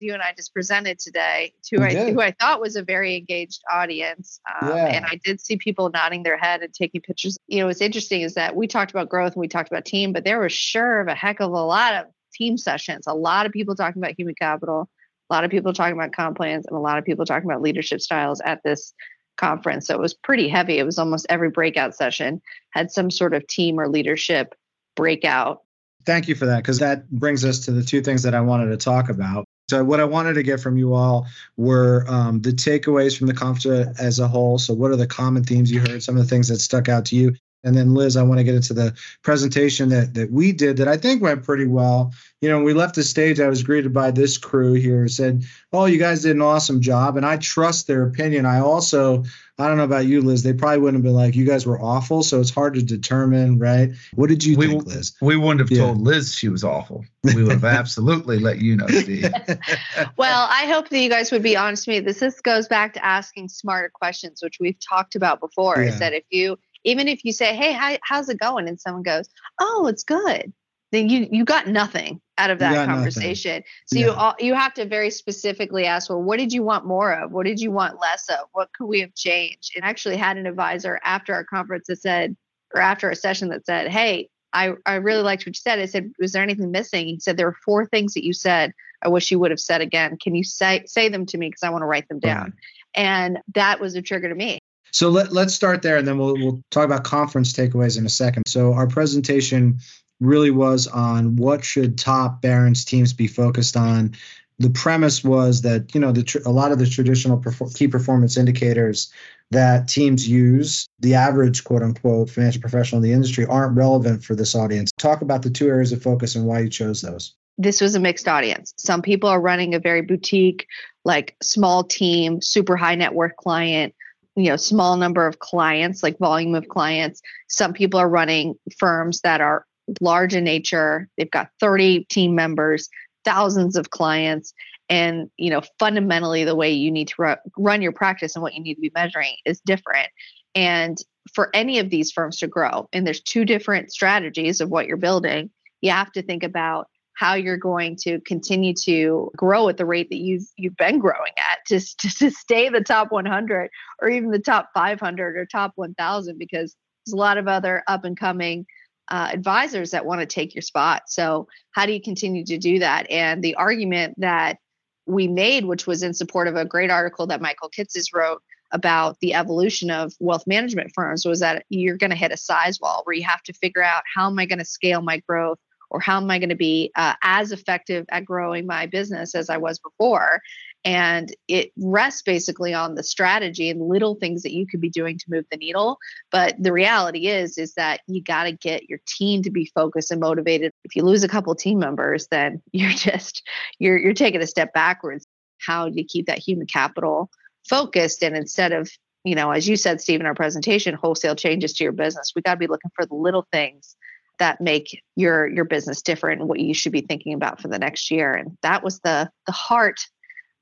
You 0.00 0.14
and 0.14 0.22
I 0.22 0.32
just 0.34 0.54
presented 0.54 0.98
today 0.98 1.52
to 1.64 1.82
I, 1.82 2.10
who 2.10 2.22
I 2.22 2.30
thought 2.30 2.58
was 2.58 2.74
a 2.74 2.82
very 2.82 3.16
engaged 3.16 3.60
audience, 3.70 4.40
um, 4.60 4.70
yeah. 4.70 4.86
and 4.86 5.04
I 5.04 5.20
did 5.22 5.42
see 5.42 5.58
people 5.58 5.90
nodding 5.90 6.22
their 6.22 6.38
head 6.38 6.62
and 6.62 6.72
taking 6.72 7.02
pictures. 7.02 7.36
You 7.48 7.60
know, 7.60 7.66
what's 7.66 7.82
interesting 7.82 8.22
is 8.22 8.32
that 8.34 8.56
we 8.56 8.66
talked 8.66 8.90
about 8.90 9.10
growth 9.10 9.34
and 9.34 9.40
we 9.40 9.48
talked 9.48 9.70
about 9.70 9.84
team, 9.84 10.14
but 10.14 10.24
there 10.24 10.40
was 10.40 10.52
sure 10.52 11.00
of 11.00 11.08
a 11.08 11.14
heck 11.14 11.40
of 11.40 11.50
a 11.50 11.62
lot 11.62 11.94
of 11.94 12.06
team 12.32 12.56
sessions. 12.56 13.06
A 13.06 13.14
lot 13.14 13.44
of 13.44 13.52
people 13.52 13.74
talking 13.74 14.02
about 14.02 14.14
human 14.18 14.34
capital, 14.34 14.88
a 15.28 15.34
lot 15.34 15.44
of 15.44 15.50
people 15.50 15.74
talking 15.74 15.94
about 15.94 16.12
comp 16.12 16.38
plans, 16.38 16.64
and 16.66 16.74
a 16.74 16.80
lot 16.80 16.96
of 16.96 17.04
people 17.04 17.26
talking 17.26 17.50
about 17.50 17.60
leadership 17.60 18.00
styles 18.00 18.40
at 18.40 18.62
this 18.64 18.94
conference. 19.36 19.86
So 19.86 19.94
it 19.94 20.00
was 20.00 20.14
pretty 20.14 20.48
heavy. 20.48 20.78
It 20.78 20.86
was 20.86 20.98
almost 20.98 21.26
every 21.28 21.50
breakout 21.50 21.94
session 21.94 22.40
had 22.70 22.90
some 22.90 23.10
sort 23.10 23.34
of 23.34 23.46
team 23.46 23.78
or 23.78 23.86
leadership 23.86 24.54
breakout. 24.96 25.60
Thank 26.06 26.26
you 26.28 26.34
for 26.34 26.46
that, 26.46 26.58
because 26.58 26.78
that 26.78 27.10
brings 27.10 27.44
us 27.44 27.60
to 27.66 27.72
the 27.72 27.82
two 27.82 28.00
things 28.00 28.22
that 28.22 28.34
I 28.34 28.40
wanted 28.40 28.70
to 28.70 28.78
talk 28.78 29.10
about. 29.10 29.44
So, 29.70 29.84
what 29.84 30.00
I 30.00 30.04
wanted 30.04 30.34
to 30.34 30.42
get 30.42 30.60
from 30.60 30.76
you 30.76 30.94
all 30.94 31.28
were 31.56 32.04
um, 32.08 32.40
the 32.40 32.50
takeaways 32.50 33.16
from 33.16 33.28
the 33.28 33.34
conference 33.34 34.00
as 34.00 34.18
a 34.18 34.26
whole. 34.26 34.58
So, 34.58 34.74
what 34.74 34.90
are 34.90 34.96
the 34.96 35.06
common 35.06 35.44
themes 35.44 35.70
you 35.70 35.78
heard? 35.78 36.02
Some 36.02 36.16
of 36.16 36.22
the 36.22 36.28
things 36.28 36.48
that 36.48 36.58
stuck 36.58 36.88
out 36.88 37.04
to 37.06 37.16
you, 37.16 37.36
and 37.62 37.76
then 37.76 37.94
Liz, 37.94 38.16
I 38.16 38.22
want 38.22 38.38
to 38.38 38.44
get 38.44 38.54
into 38.54 38.72
the 38.72 38.94
presentation 39.22 39.90
that 39.90 40.14
that 40.14 40.30
we 40.30 40.52
did 40.52 40.78
that 40.78 40.88
I 40.88 40.96
think 40.96 41.22
went 41.22 41.44
pretty 41.44 41.66
well. 41.66 42.12
You 42.40 42.48
know, 42.48 42.56
when 42.56 42.64
we 42.64 42.72
left 42.72 42.94
the 42.94 43.02
stage, 43.02 43.38
I 43.38 43.48
was 43.48 43.62
greeted 43.62 43.92
by 43.92 44.10
this 44.10 44.38
crew 44.38 44.72
here 44.72 45.06
said, 45.08 45.44
"Oh, 45.72 45.84
you 45.84 45.98
guys 45.98 46.22
did 46.22 46.36
an 46.36 46.42
awesome 46.42 46.80
job," 46.80 47.16
and 47.16 47.26
I 47.26 47.36
trust 47.36 47.86
their 47.86 48.04
opinion. 48.04 48.46
I 48.46 48.60
also, 48.60 49.24
I 49.58 49.68
don't 49.68 49.76
know 49.76 49.84
about 49.84 50.06
you, 50.06 50.22
Liz. 50.22 50.42
They 50.42 50.54
probably 50.54 50.78
wouldn't 50.78 50.98
have 50.98 51.04
been 51.04 51.14
like, 51.14 51.36
"You 51.36 51.44
guys 51.44 51.66
were 51.66 51.80
awful," 51.80 52.22
so 52.22 52.40
it's 52.40 52.50
hard 52.50 52.74
to 52.74 52.82
determine, 52.82 53.58
right? 53.58 53.90
What 54.14 54.30
did 54.30 54.42
you 54.42 54.56
we, 54.56 54.68
think, 54.68 54.86
Liz? 54.86 55.12
We 55.20 55.36
wouldn't 55.36 55.60
have 55.60 55.70
yeah. 55.70 55.84
told 55.84 56.00
Liz 56.00 56.34
she 56.34 56.48
was 56.48 56.64
awful. 56.64 57.04
We 57.22 57.42
would 57.42 57.52
have 57.52 57.64
absolutely 57.64 58.38
let 58.38 58.62
you 58.62 58.76
know, 58.76 58.86
Steve. 58.86 59.30
well, 60.16 60.48
I 60.50 60.64
hope 60.64 60.88
that 60.88 60.98
you 60.98 61.10
guys 61.10 61.30
would 61.30 61.42
be 61.42 61.58
honest 61.58 61.86
with 61.86 61.96
me. 61.96 62.00
This, 62.00 62.20
this 62.20 62.40
goes 62.40 62.68
back 62.68 62.94
to 62.94 63.04
asking 63.04 63.50
smarter 63.50 63.90
questions, 63.92 64.40
which 64.42 64.56
we've 64.58 64.78
talked 64.80 65.14
about 65.14 65.40
before. 65.40 65.76
Yeah. 65.76 65.90
Is 65.90 65.98
that 65.98 66.14
if 66.14 66.24
you 66.30 66.56
even 66.84 67.08
if 67.08 67.24
you 67.24 67.32
say, 67.32 67.54
"Hey, 67.54 67.72
how, 67.72 67.96
how's 68.02 68.28
it 68.28 68.38
going?" 68.38 68.68
and 68.68 68.80
someone 68.80 69.02
goes, 69.02 69.28
"Oh, 69.60 69.86
it's 69.86 70.04
good," 70.04 70.52
then 70.92 71.08
you 71.08 71.28
you 71.30 71.44
got 71.44 71.68
nothing 71.68 72.20
out 72.38 72.50
of 72.50 72.58
that 72.60 72.86
conversation. 72.86 73.52
Nothing. 73.52 73.64
So 73.86 73.98
yeah. 73.98 74.06
you 74.06 74.12
all, 74.12 74.34
you 74.38 74.54
have 74.54 74.74
to 74.74 74.86
very 74.86 75.10
specifically 75.10 75.86
ask, 75.86 76.10
"Well, 76.10 76.22
what 76.22 76.38
did 76.38 76.52
you 76.52 76.62
want 76.62 76.86
more 76.86 77.12
of? 77.12 77.32
What 77.32 77.46
did 77.46 77.60
you 77.60 77.70
want 77.70 78.00
less 78.00 78.28
of? 78.28 78.46
What 78.52 78.70
could 78.76 78.86
we 78.86 79.00
have 79.00 79.14
changed?" 79.14 79.72
And 79.76 79.84
actually 79.84 80.16
had 80.16 80.36
an 80.36 80.46
advisor 80.46 81.00
after 81.04 81.34
our 81.34 81.44
conference 81.44 81.86
that 81.88 82.00
said, 82.00 82.36
or 82.74 82.80
after 82.80 83.10
a 83.10 83.16
session 83.16 83.48
that 83.50 83.66
said, 83.66 83.88
"Hey." 83.88 84.28
I, 84.52 84.72
I 84.84 84.94
really 84.96 85.22
liked 85.22 85.42
what 85.42 85.54
you 85.54 85.60
said. 85.60 85.78
I 85.78 85.86
said, 85.86 86.10
was 86.18 86.32
there 86.32 86.42
anything 86.42 86.72
missing? 86.72 87.06
He 87.06 87.20
said, 87.20 87.36
there 87.36 87.46
were 87.46 87.56
four 87.64 87.86
things 87.86 88.14
that 88.14 88.24
you 88.24 88.32
said 88.32 88.74
I 89.02 89.08
wish 89.08 89.30
you 89.30 89.38
would 89.38 89.50
have 89.50 89.60
said 89.60 89.80
again. 89.80 90.18
Can 90.20 90.34
you 90.34 90.44
say 90.44 90.84
say 90.86 91.08
them 91.08 91.26
to 91.26 91.38
me 91.38 91.48
because 91.48 91.62
I 91.62 91.70
want 91.70 91.82
to 91.82 91.86
write 91.86 92.08
them 92.08 92.18
down? 92.18 92.44
Right. 92.44 92.52
And 92.94 93.38
that 93.54 93.80
was 93.80 93.94
a 93.94 94.02
trigger 94.02 94.28
to 94.28 94.34
me. 94.34 94.58
So 94.92 95.08
let, 95.08 95.32
let's 95.32 95.54
start 95.54 95.82
there 95.82 95.96
and 95.96 96.06
then 96.06 96.18
we'll, 96.18 96.34
we'll 96.34 96.62
talk 96.70 96.84
about 96.84 97.04
conference 97.04 97.52
takeaways 97.52 97.98
in 97.98 98.06
a 98.06 98.10
second. 98.10 98.44
So 98.46 98.72
our 98.72 98.86
presentation 98.86 99.78
really 100.20 100.50
was 100.50 100.86
on 100.86 101.36
what 101.36 101.64
should 101.64 101.98
top 101.98 102.42
Barron's 102.42 102.84
teams 102.84 103.12
be 103.12 103.26
focused 103.26 103.76
on. 103.76 104.14
The 104.58 104.70
premise 104.70 105.24
was 105.24 105.62
that, 105.62 105.94
you 105.94 106.00
know, 106.00 106.12
the 106.12 106.22
tr- 106.22 106.38
a 106.44 106.50
lot 106.50 106.72
of 106.72 106.78
the 106.78 106.86
traditional 106.86 107.40
perfor- 107.40 107.74
key 107.74 107.88
performance 107.88 108.36
indicators 108.36 109.10
that 109.50 109.88
teams 109.88 110.28
use, 110.28 110.86
the 111.00 111.14
average 111.14 111.64
quote 111.64 111.82
unquote 111.82 112.28
financial 112.28 112.60
professional 112.60 113.02
in 113.02 113.08
the 113.08 113.14
industry, 113.14 113.46
aren't 113.46 113.76
relevant 113.76 114.22
for 114.22 114.34
this 114.34 114.54
audience. 114.54 114.90
Talk 114.98 115.22
about 115.22 115.42
the 115.42 115.50
two 115.50 115.68
areas 115.68 115.92
of 115.92 116.02
focus 116.02 116.34
and 116.34 116.44
why 116.44 116.60
you 116.60 116.68
chose 116.68 117.00
those 117.00 117.34
this 117.60 117.82
was 117.82 117.94
a 117.94 118.00
mixed 118.00 118.26
audience. 118.26 118.72
Some 118.78 119.02
people 119.02 119.28
are 119.28 119.40
running 119.40 119.74
a 119.74 119.78
very 119.78 120.00
boutique, 120.00 120.66
like 121.04 121.36
small 121.42 121.84
team, 121.84 122.40
super 122.40 122.74
high 122.74 122.94
net 122.94 123.12
worth 123.12 123.36
client 123.36 123.94
you 124.36 124.48
know 124.48 124.56
small 124.56 124.96
number 124.96 125.26
of 125.26 125.38
clients 125.38 126.02
like 126.02 126.18
volume 126.18 126.54
of 126.54 126.68
clients. 126.68 127.20
Some 127.48 127.72
people 127.72 128.00
are 128.00 128.08
running 128.08 128.54
firms 128.78 129.20
that 129.22 129.40
are 129.40 129.66
large 130.00 130.34
in 130.34 130.44
nature. 130.44 131.08
They've 131.16 131.30
got 131.30 131.50
30 131.60 132.04
team 132.04 132.34
members 132.34 132.88
thousands 133.24 133.76
of 133.76 133.90
clients. 133.90 134.54
And 134.88 135.30
you 135.36 135.50
know 135.50 135.62
fundamentally 135.78 136.44
the 136.44 136.56
way 136.56 136.72
you 136.72 136.90
need 136.90 137.08
to 137.08 137.14
ru- 137.18 137.52
run 137.56 137.82
your 137.82 137.92
practice 137.92 138.34
and 138.34 138.42
what 138.42 138.54
you 138.54 138.62
need 138.62 138.74
to 138.74 138.80
be 138.80 138.92
measuring 138.94 139.36
is 139.44 139.60
different. 139.60 140.08
And 140.54 140.98
for 141.34 141.50
any 141.54 141.78
of 141.78 141.90
these 141.90 142.10
firms 142.10 142.38
to 142.38 142.48
grow 142.48 142.88
and 142.92 143.06
there's 143.06 143.20
two 143.20 143.44
different 143.44 143.92
strategies 143.92 144.60
of 144.60 144.68
what 144.68 144.86
you're 144.86 144.96
building 144.96 145.50
you 145.80 145.90
have 145.90 146.12
to 146.12 146.22
think 146.22 146.42
about 146.42 146.88
how 147.20 147.34
you're 147.34 147.58
going 147.58 147.96
to 147.96 148.18
continue 148.20 148.72
to 148.72 149.30
grow 149.36 149.68
at 149.68 149.76
the 149.76 149.84
rate 149.84 150.08
that 150.08 150.16
you've 150.16 150.46
you've 150.56 150.76
been 150.76 150.98
growing 150.98 151.32
at 151.36 151.58
just 151.68 152.00
to, 152.00 152.08
to 152.16 152.30
stay 152.30 152.70
the 152.70 152.80
top 152.80 153.12
100 153.12 153.68
or 154.00 154.08
even 154.08 154.30
the 154.30 154.38
top 154.38 154.70
500 154.72 155.36
or 155.36 155.44
top 155.44 155.72
1000 155.74 156.38
because 156.38 156.74
there's 157.04 157.12
a 157.12 157.16
lot 157.16 157.36
of 157.36 157.46
other 157.46 157.82
up 157.88 158.06
and 158.06 158.18
coming 158.18 158.64
uh, 159.10 159.28
advisors 159.32 159.90
that 159.90 160.06
want 160.06 160.20
to 160.22 160.26
take 160.26 160.54
your 160.54 160.62
spot. 160.62 161.02
So 161.08 161.46
how 161.72 161.84
do 161.84 161.92
you 161.92 162.00
continue 162.00 162.42
to 162.46 162.56
do 162.56 162.78
that? 162.78 163.10
And 163.10 163.44
the 163.44 163.56
argument 163.56 164.14
that 164.18 164.56
we 165.04 165.28
made 165.28 165.66
which 165.66 165.86
was 165.86 166.02
in 166.02 166.14
support 166.14 166.48
of 166.48 166.56
a 166.56 166.64
great 166.64 166.90
article 166.90 167.26
that 167.26 167.40
michael 167.40 167.70
kitces 167.70 168.14
wrote 168.14 168.42
about 168.70 169.18
the 169.20 169.34
evolution 169.34 169.90
of 169.90 170.12
wealth 170.20 170.46
management 170.46 170.92
firms 170.94 171.26
was 171.26 171.40
that 171.40 171.64
you're 171.68 171.96
going 171.96 172.10
to 172.10 172.16
hit 172.16 172.30
a 172.30 172.36
size 172.36 172.78
wall 172.80 173.00
where 173.02 173.16
you 173.16 173.24
have 173.24 173.42
to 173.42 173.52
figure 173.54 173.82
out 173.82 174.02
how 174.14 174.26
am 174.26 174.38
i 174.38 174.46
going 174.46 174.58
to 174.58 174.64
scale 174.64 175.00
my 175.00 175.18
growth 175.26 175.58
or 175.90 176.00
how 176.00 176.16
am 176.16 176.30
I 176.30 176.38
going 176.38 176.50
to 176.50 176.56
be 176.56 176.92
uh, 176.96 177.14
as 177.22 177.52
effective 177.52 178.06
at 178.10 178.24
growing 178.24 178.66
my 178.66 178.86
business 178.86 179.34
as 179.34 179.50
I 179.50 179.56
was 179.56 179.78
before? 179.78 180.40
And 180.84 181.34
it 181.46 181.72
rests 181.76 182.22
basically 182.22 182.72
on 182.72 182.94
the 182.94 183.02
strategy 183.02 183.68
and 183.68 183.82
little 183.82 184.14
things 184.14 184.42
that 184.42 184.54
you 184.54 184.66
could 184.66 184.80
be 184.80 184.88
doing 184.88 185.18
to 185.18 185.24
move 185.28 185.44
the 185.50 185.58
needle. 185.58 185.98
But 186.32 186.54
the 186.58 186.72
reality 186.72 187.26
is, 187.26 187.58
is 187.58 187.74
that 187.74 188.00
you 188.06 188.22
got 188.22 188.44
to 188.44 188.52
get 188.52 188.88
your 188.88 189.00
team 189.06 189.42
to 189.42 189.50
be 189.50 189.70
focused 189.74 190.10
and 190.10 190.20
motivated. 190.20 190.72
If 190.84 190.96
you 190.96 191.02
lose 191.02 191.22
a 191.22 191.28
couple 191.28 191.54
team 191.54 191.78
members, 191.78 192.28
then 192.30 192.62
you're 192.72 192.90
just 192.90 193.42
you're 193.78 193.98
you're 193.98 194.14
taking 194.14 194.40
a 194.40 194.46
step 194.46 194.72
backwards. 194.72 195.26
How 195.58 195.88
do 195.88 195.98
you 195.98 196.04
keep 196.04 196.26
that 196.26 196.38
human 196.38 196.66
capital 196.66 197.30
focused? 197.68 198.22
And 198.22 198.34
instead 198.34 198.72
of 198.72 198.90
you 199.22 199.34
know, 199.34 199.50
as 199.50 199.68
you 199.68 199.76
said, 199.76 200.00
Steve, 200.00 200.20
in 200.20 200.26
our 200.26 200.34
presentation, 200.34 200.94
wholesale 200.94 201.36
changes 201.36 201.74
to 201.74 201.84
your 201.84 201.92
business. 201.92 202.32
We 202.34 202.40
got 202.40 202.54
to 202.54 202.58
be 202.58 202.68
looking 202.68 202.90
for 202.94 203.04
the 203.04 203.14
little 203.14 203.46
things 203.52 203.96
that 204.40 204.60
make 204.60 205.00
your 205.14 205.46
your 205.46 205.64
business 205.64 206.02
different 206.02 206.40
and 206.40 206.48
what 206.48 206.58
you 206.58 206.74
should 206.74 206.92
be 206.92 207.02
thinking 207.02 207.32
about 207.32 207.60
for 207.60 207.68
the 207.68 207.78
next 207.78 208.10
year. 208.10 208.32
And 208.32 208.58
that 208.62 208.82
was 208.82 208.98
the 209.00 209.30
the 209.46 209.52
heart 209.52 210.00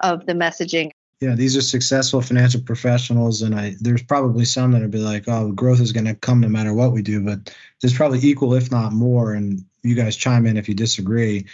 of 0.01 0.27
the 0.27 0.35
messaging. 0.35 0.91
Yeah 1.21 1.35
these 1.35 1.57
are 1.57 1.63
successful 1.63 2.23
financial 2.23 2.61
professionals 2.61 3.43
and 3.43 3.53
i 3.53 3.75
there's 3.81 4.05
probably 4.05 4.45
some 4.45 4.71
that 4.71 4.83
would 4.83 4.93
be 4.93 4.99
like 4.99 5.25
oh 5.27 5.51
growth 5.51 5.81
is 5.81 5.91
going 5.91 6.07
to 6.07 6.15
come 6.15 6.41
no 6.41 6.49
matter 6.49 6.73
what 6.73 6.93
we 6.93 7.03
do 7.03 7.21
but 7.21 7.53
there's 7.81 7.97
probably 7.97 8.21
equal 8.23 8.55
if 8.55 8.71
not 8.71 8.93
more 8.93 9.33
and 9.33 9.65
you 9.83 9.97
guys 9.97 10.15
chime 10.15 10.47
in 10.47 10.57
if 10.57 10.69
you 10.69 10.77
disagree 10.77 11.45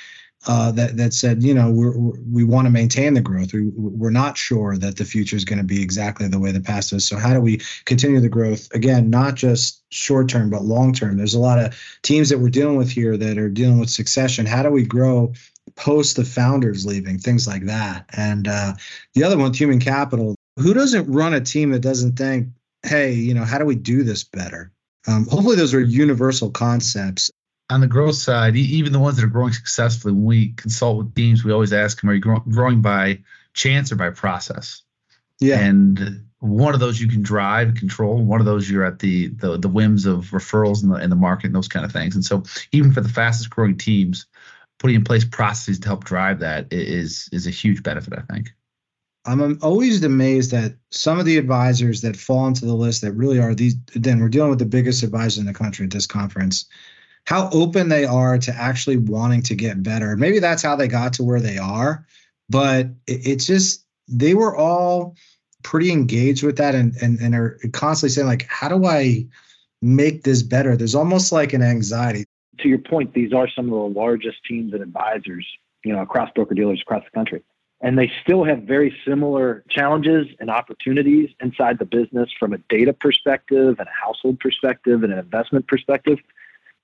uh, 0.46 0.70
that 0.72 0.96
that 0.96 1.14
said, 1.14 1.42
you 1.42 1.54
know, 1.54 1.70
we're, 1.70 1.96
we're, 1.96 2.18
we 2.30 2.44
want 2.44 2.66
to 2.66 2.70
maintain 2.70 3.14
the 3.14 3.20
growth. 3.20 3.52
We 3.52 3.70
we're 3.76 4.10
not 4.10 4.36
sure 4.36 4.76
that 4.76 4.96
the 4.96 5.04
future 5.04 5.36
is 5.36 5.44
going 5.44 5.58
to 5.58 5.64
be 5.64 5.82
exactly 5.82 6.28
the 6.28 6.38
way 6.38 6.52
the 6.52 6.60
past 6.60 6.92
is. 6.92 7.06
So 7.06 7.16
how 7.16 7.32
do 7.32 7.40
we 7.40 7.60
continue 7.84 8.20
the 8.20 8.28
growth 8.28 8.72
again? 8.74 9.10
Not 9.10 9.34
just 9.34 9.82
short 9.90 10.28
term, 10.28 10.50
but 10.50 10.62
long 10.62 10.92
term. 10.92 11.16
There's 11.16 11.34
a 11.34 11.40
lot 11.40 11.58
of 11.58 11.74
teams 12.02 12.28
that 12.28 12.38
we're 12.38 12.50
dealing 12.50 12.76
with 12.76 12.90
here 12.90 13.16
that 13.16 13.38
are 13.38 13.48
dealing 13.48 13.80
with 13.80 13.90
succession. 13.90 14.44
How 14.44 14.62
do 14.62 14.70
we 14.70 14.84
grow 14.84 15.32
post 15.76 16.16
the 16.16 16.24
founders 16.24 16.84
leaving? 16.84 17.18
Things 17.18 17.46
like 17.46 17.64
that. 17.66 18.04
And 18.14 18.46
uh, 18.46 18.74
the 19.14 19.24
other 19.24 19.38
one, 19.38 19.52
human 19.54 19.80
capital. 19.80 20.34
Who 20.58 20.74
doesn't 20.74 21.10
run 21.10 21.34
a 21.34 21.40
team 21.40 21.70
that 21.70 21.80
doesn't 21.80 22.16
think, 22.16 22.48
hey, 22.84 23.12
you 23.12 23.34
know, 23.34 23.44
how 23.44 23.58
do 23.58 23.64
we 23.64 23.74
do 23.74 24.04
this 24.04 24.24
better? 24.24 24.70
Um, 25.06 25.26
hopefully, 25.26 25.56
those 25.56 25.74
are 25.74 25.80
universal 25.80 26.50
concepts 26.50 27.30
on 27.74 27.80
the 27.80 27.88
growth 27.88 28.14
side, 28.14 28.54
even 28.54 28.92
the 28.92 29.00
ones 29.00 29.16
that 29.16 29.24
are 29.24 29.28
growing 29.28 29.52
successfully, 29.52 30.14
when 30.14 30.24
we 30.24 30.52
consult 30.52 30.98
with 30.98 31.14
teams, 31.14 31.44
we 31.44 31.52
always 31.52 31.72
ask 31.72 32.00
them, 32.00 32.08
are 32.08 32.14
you 32.14 32.20
growing 32.20 32.80
by 32.80 33.18
chance 33.52 33.90
or 33.90 33.96
by 33.96 34.10
process? 34.10 34.82
Yeah. 35.40 35.58
And 35.58 36.26
one 36.38 36.72
of 36.72 36.78
those 36.78 37.00
you 37.00 37.08
can 37.08 37.22
drive 37.22 37.68
and 37.68 37.78
control. 37.78 38.22
One 38.22 38.38
of 38.38 38.46
those 38.46 38.70
you're 38.70 38.84
at 38.84 39.00
the 39.00 39.28
the, 39.28 39.58
the 39.58 39.68
whims 39.68 40.06
of 40.06 40.26
referrals 40.26 40.84
in 40.84 40.88
the 40.88 40.96
in 40.96 41.10
the 41.10 41.16
market 41.16 41.46
and 41.46 41.54
those 41.54 41.66
kind 41.66 41.84
of 41.84 41.90
things. 41.90 42.14
And 42.14 42.24
so 42.24 42.44
even 42.70 42.92
for 42.92 43.00
the 43.00 43.08
fastest 43.08 43.50
growing 43.50 43.76
teams, 43.76 44.26
putting 44.78 44.94
in 44.94 45.04
place 45.04 45.24
processes 45.24 45.80
to 45.80 45.88
help 45.88 46.04
drive 46.04 46.38
that 46.40 46.72
is 46.72 47.28
is 47.32 47.48
a 47.48 47.50
huge 47.50 47.82
benefit, 47.82 48.14
I 48.16 48.32
think. 48.32 48.52
I'm 49.26 49.58
always 49.62 50.04
amazed 50.04 50.50
that 50.52 50.76
some 50.90 51.18
of 51.18 51.24
the 51.24 51.38
advisors 51.38 52.02
that 52.02 52.14
fall 52.14 52.46
into 52.46 52.66
the 52.66 52.74
list 52.74 53.00
that 53.02 53.12
really 53.14 53.40
are 53.40 53.54
these. 53.54 53.74
Then 53.94 54.20
we're 54.20 54.28
dealing 54.28 54.50
with 54.50 54.58
the 54.60 54.66
biggest 54.66 55.02
advisors 55.02 55.38
in 55.38 55.46
the 55.46 55.54
country 55.54 55.86
at 55.86 55.90
this 55.90 56.06
conference 56.06 56.66
how 57.24 57.48
open 57.52 57.88
they 57.88 58.04
are 58.04 58.38
to 58.38 58.54
actually 58.54 58.98
wanting 58.98 59.42
to 59.42 59.54
get 59.54 59.82
better. 59.82 60.16
Maybe 60.16 60.38
that's 60.38 60.62
how 60.62 60.76
they 60.76 60.88
got 60.88 61.12
to 61.14 61.22
where 61.22 61.40
they 61.40 61.58
are, 61.58 62.06
but 62.48 62.86
it, 63.06 63.26
it's 63.26 63.46
just 63.46 63.84
they 64.08 64.34
were 64.34 64.56
all 64.56 65.16
pretty 65.62 65.90
engaged 65.90 66.42
with 66.42 66.56
that 66.58 66.74
and, 66.74 66.94
and 67.00 67.18
and 67.20 67.34
are 67.34 67.58
constantly 67.72 68.12
saying 68.12 68.28
like, 68.28 68.46
how 68.48 68.68
do 68.68 68.84
I 68.84 69.26
make 69.80 70.24
this 70.24 70.42
better? 70.42 70.76
There's 70.76 70.94
almost 70.94 71.32
like 71.32 71.52
an 71.52 71.62
anxiety. 71.62 72.24
To 72.58 72.68
your 72.68 72.78
point, 72.78 73.14
these 73.14 73.32
are 73.32 73.48
some 73.48 73.66
of 73.66 73.70
the 73.70 73.98
largest 73.98 74.38
teams 74.48 74.72
and 74.72 74.82
advisors, 74.82 75.46
you 75.84 75.92
know, 75.92 76.02
across 76.02 76.30
broker 76.34 76.54
dealers 76.54 76.80
across 76.82 77.02
the 77.04 77.10
country. 77.10 77.42
And 77.80 77.98
they 77.98 78.10
still 78.22 78.44
have 78.44 78.62
very 78.62 78.96
similar 79.06 79.64
challenges 79.68 80.26
and 80.40 80.50
opportunities 80.50 81.30
inside 81.40 81.78
the 81.78 81.84
business 81.84 82.30
from 82.38 82.52
a 82.54 82.58
data 82.70 82.92
perspective 82.92 83.76
and 83.78 83.88
a 83.88 84.04
household 84.06 84.40
perspective 84.40 85.02
and 85.02 85.12
an 85.12 85.18
investment 85.18 85.66
perspective 85.66 86.18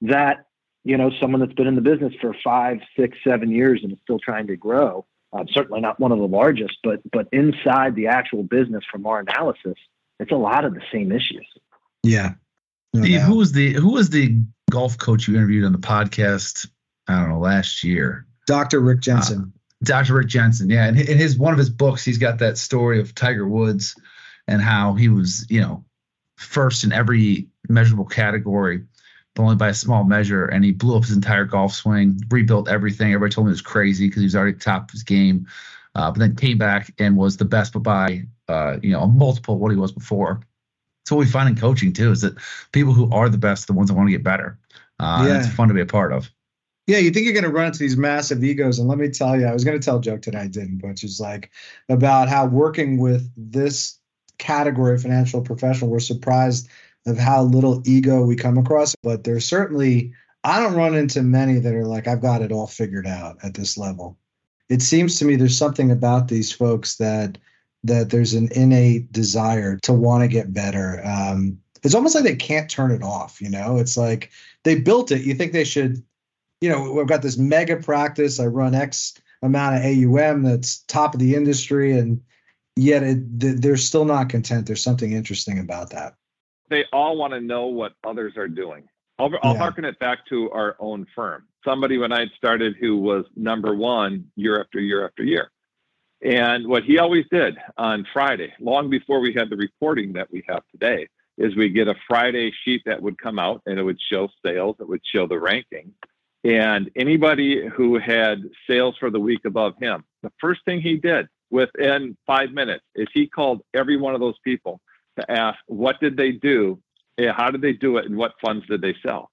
that 0.03 0.47
you 0.85 0.97
know 0.97 1.11
someone 1.21 1.41
that's 1.41 1.53
been 1.53 1.67
in 1.67 1.75
the 1.75 1.81
business 1.81 2.15
for 2.21 2.35
five, 2.43 2.79
six, 2.99 3.19
seven 3.25 3.51
years 3.51 3.81
and 3.83 3.93
is 3.93 3.99
still 4.03 4.19
trying 4.19 4.47
to 4.49 4.57
grow. 4.57 5.07
Uh, 5.33 5.45
certainly 5.53 5.81
not 5.81 6.01
one 6.01 6.11
of 6.11 6.19
the 6.19 6.27
largest, 6.27 6.79
but 6.83 7.01
but 7.13 7.29
inside 7.33 7.95
the 7.95 8.09
actual 8.09 8.43
business, 8.43 8.85
from 8.91 9.07
our 9.07 9.21
analysis, 9.21 9.77
it's 10.19 10.33
a 10.33 10.37
lot 10.37 10.65
of 10.65 10.75
the 10.75 10.83
same 10.93 11.13
issues. 11.13 11.47
Yeah. 12.03 12.35
No 12.93 13.03
Steve, 13.03 13.21
who 13.21 13.37
was 13.37 13.53
the 13.53 13.73
who 13.75 13.93
was 13.93 14.11
the 14.11 14.41
golf 14.71 14.99
coach 14.99 15.29
you 15.29 15.37
interviewed 15.37 15.65
on 15.65 15.73
the 15.73 15.79
podcast? 15.79 16.69
I 17.07 17.21
don't 17.21 17.29
know 17.29 17.39
last 17.39 17.85
year. 17.85 18.27
Dr. 18.47 18.81
Rick 18.81 19.01
Jensen. 19.01 19.53
Uh, 19.55 19.59
Dr. 19.83 20.15
Rick 20.15 20.29
Jensen, 20.29 20.69
yeah, 20.69 20.87
and 20.87 21.01
in 21.01 21.17
his 21.17 21.39
one 21.39 21.53
of 21.53 21.59
his 21.59 21.71
books, 21.71 22.05
he's 22.05 22.19
got 22.19 22.39
that 22.41 22.59
story 22.59 23.01
of 23.01 23.15
Tiger 23.15 23.49
Woods 23.49 23.95
and 24.47 24.61
how 24.61 24.95
he 24.95 25.09
was, 25.09 25.47
you 25.49 25.61
know, 25.61 25.85
first 26.37 26.85
in 26.85 26.93
every 26.93 27.49
measurable 27.69 28.05
category 28.05 28.83
but 29.35 29.43
only 29.43 29.57
by 29.57 29.69
a 29.69 29.75
small 29.75 30.05
measure. 30.05 30.47
And 30.47 30.65
he 30.65 30.73
blew 30.73 30.97
up 30.97 31.05
his 31.05 31.15
entire 31.15 31.45
golf 31.45 31.73
swing, 31.73 32.21
rebuilt 32.31 32.69
everything. 32.69 33.13
Everybody 33.13 33.35
told 33.35 33.47
me 33.47 33.51
it 33.51 33.53
was 33.53 33.63
crazy 33.63 34.09
because 34.09 34.21
he 34.21 34.27
was 34.27 34.37
already 34.37 34.57
top 34.57 34.85
of 34.85 34.91
his 34.91 35.03
game. 35.03 35.47
Uh, 35.95 36.11
but 36.11 36.21
then 36.21 36.37
came 36.37 36.59
back 36.59 36.93
and 36.99 37.17
was 37.17 37.37
the 37.37 37.45
best, 37.45 37.73
but 37.73 37.81
by 37.81 38.25
uh, 38.49 38.79
you 38.83 38.93
know 38.93 39.01
a 39.01 39.09
multiple 39.09 39.55
of 39.55 39.61
what 39.61 39.71
he 39.71 39.77
was 39.77 39.93
before. 39.93 40.41
So 41.07 41.17
what 41.17 41.27
we 41.27 41.31
find 41.31 41.49
in 41.49 41.57
coaching 41.57 41.93
too 41.93 42.13
is 42.13 42.21
that 42.21 42.35
people 42.73 42.93
who 42.93 43.11
are 43.13 43.29
the 43.29 43.39
best 43.39 43.65
are 43.65 43.73
the 43.73 43.77
ones 43.77 43.89
that 43.89 43.97
want 43.97 44.07
to 44.07 44.13
get 44.13 44.23
better. 44.23 44.59
Uh, 45.01 45.25
yeah. 45.27 45.39
it's 45.39 45.49
fun 45.49 45.69
to 45.69 45.75
be 45.75 45.81
a 45.81 45.87
part 45.87 46.13
of. 46.13 46.31
Yeah, 46.87 46.99
you 46.99 47.11
think 47.11 47.25
you're 47.25 47.35
going 47.35 47.45
to 47.45 47.51
run 47.51 47.67
into 47.67 47.79
these 47.79 47.97
massive 47.97 48.43
egos, 48.43 48.79
and 48.79 48.89
let 48.89 48.99
me 48.99 49.09
tell 49.09 49.39
you, 49.39 49.47
I 49.47 49.53
was 49.53 49.65
going 49.65 49.79
to 49.79 49.85
tell 49.85 49.99
a 49.99 50.01
joke 50.01 50.23
today, 50.23 50.39
I 50.39 50.49
didn't, 50.49 50.79
but 50.79 51.03
it's 51.03 51.21
like 51.21 51.51
about 51.89 52.29
how 52.29 52.47
working 52.47 52.99
with 52.99 53.31
this 53.37 53.99
category 54.39 54.95
of 54.95 55.03
financial 55.03 55.43
professional, 55.43 55.91
we're 55.91 56.01
surprised 56.01 56.69
of 57.07 57.19
how 57.19 57.43
little 57.43 57.83
ego 57.85 58.23
we 58.23 58.37
come 58.37 58.59
across. 58.59 58.95
But 59.03 59.25
there's 59.25 59.47
certainly, 59.47 60.13
I 60.45 60.61
don't 60.61 60.75
run 60.75 60.95
into 60.95 61.23
many 61.23 61.59
that 61.59 61.75
are 61.75 61.87
like, 61.87 62.07
I've 62.07 62.23
got 62.23 62.43
it 62.43 62.53
all 62.53 62.67
figured 62.67 63.07
out 63.07 63.39
at 63.43 63.55
this 63.55 63.79
level. 63.79 64.19
It 64.69 64.83
seems 64.83 65.19
to 65.19 65.25
me 65.25 65.37
there's 65.37 65.59
something 65.59 65.91
about 65.91 66.29
these 66.29 66.53
folks 66.53 66.97
that 66.97 67.39
that 67.83 68.11
there's 68.11 68.35
an 68.35 68.51
innate 68.53 69.11
desire 69.11 69.79
to 69.79 69.93
want 69.95 70.23
to 70.23 70.29
get 70.29 70.53
better. 70.53 71.01
Um, 71.03 71.59
it's 71.83 71.95
almost 71.95 72.15
like 72.15 72.25
they 72.25 72.37
can't 72.37 72.71
turn 72.71 72.91
it 72.91 73.03
off. 73.03 73.41
You 73.41 73.49
know, 73.49 73.79
it's 73.79 73.97
like 73.97 74.31
they 74.65 74.79
built 74.79 75.11
it. 75.13 75.23
You 75.23 75.35
think 75.35 75.53
they 75.53 75.65
should, 75.65 76.03
you 76.61 76.69
know, 76.69 76.93
we've 76.93 77.07
got 77.07 77.23
this 77.23 77.39
mega 77.39 77.77
practice. 77.77 78.39
I 78.39 78.47
run 78.47 78.75
X 78.75 79.15
amount 79.43 79.77
of 79.77 79.83
AUM 79.83 80.43
that's 80.43 80.81
top 80.83 81.15
of 81.15 81.21
the 81.21 81.35
industry, 81.35 81.99
and 81.99 82.21
yet 82.77 83.03
it, 83.03 83.63
they're 83.63 83.79
still 83.79 84.05
not 84.05 84.29
content. 84.29 84.67
There's 84.67 84.85
something 84.85 85.13
interesting 85.13 85.59
about 85.59 85.91
that 85.91 86.17
they 86.71 86.85
all 86.93 87.17
want 87.17 87.33
to 87.33 87.41
know 87.41 87.67
what 87.67 87.93
others 88.05 88.37
are 88.37 88.49
doing. 88.49 88.89
I'll, 89.19 89.31
I'll 89.43 89.53
yeah. 89.53 89.59
harken 89.59 89.85
it 89.85 89.99
back 89.99 90.27
to 90.29 90.51
our 90.53 90.77
own 90.79 91.07
firm. 91.15 91.47
Somebody 91.65 91.99
when 91.99 92.13
I 92.13 92.27
started 92.37 92.77
who 92.81 92.97
was 92.97 93.27
number 93.37 93.75
one 93.75 94.31
year 94.37 94.61
after 94.61 94.81
year 94.81 95.05
after 95.05 95.23
year. 95.23 95.51
And 96.23 96.67
what 96.67 96.85
he 96.85 96.99
always 96.99 97.25
did 97.31 97.57
on 97.77 98.07
Friday, 98.13 98.53
long 98.61 98.89
before 98.89 99.21
we 99.21 99.33
had 99.35 99.51
the 99.51 99.57
reporting 99.57 100.13
that 100.15 100.31
we 100.31 100.43
have 100.49 100.63
today, 100.71 101.07
is 101.39 101.57
we 101.57 101.71
get 101.71 101.89
a 101.89 101.95
Friday 102.07 102.53
sheet 102.65 102.83
that 102.85 103.01
would 103.01 103.19
come 103.19 103.39
out 103.39 103.63
and 103.67 103.79
it 103.79 103.83
would 103.83 104.01
show 104.01 104.29
sales, 104.45 104.77
it 104.81 104.89
would 104.89 105.01
show 105.05 105.27
the 105.27 105.39
ranking. 105.39 105.93
And 106.45 106.91
anybody 106.97 107.67
who 107.69 107.99
had 107.99 108.43
sales 108.69 108.97
for 108.99 109.11
the 109.11 109.21
week 109.21 109.45
above 109.45 109.75
him, 109.79 110.05
the 110.23 110.33
first 110.41 110.65
thing 110.65 110.81
he 110.81 110.97
did 110.97 111.29
within 111.51 112.17
five 112.27 112.53
minutes 112.53 112.85
is 112.95 113.09
he 113.13 113.27
called 113.27 113.63
every 113.75 113.97
one 113.97 114.15
of 114.15 114.21
those 114.21 114.39
people 114.45 114.81
to 115.21 115.31
ask 115.31 115.59
what 115.67 116.01
did 116.01 116.17
they 116.17 116.33
do, 116.33 116.81
how 117.19 117.51
did 117.51 117.63
they 117.63 117.73
do 117.73 117.99
it, 117.99 118.07
and 118.07 118.17
what 118.17 118.33
funds 118.43 118.67
did 118.67 118.81
they 118.81 118.95
sell. 119.05 119.31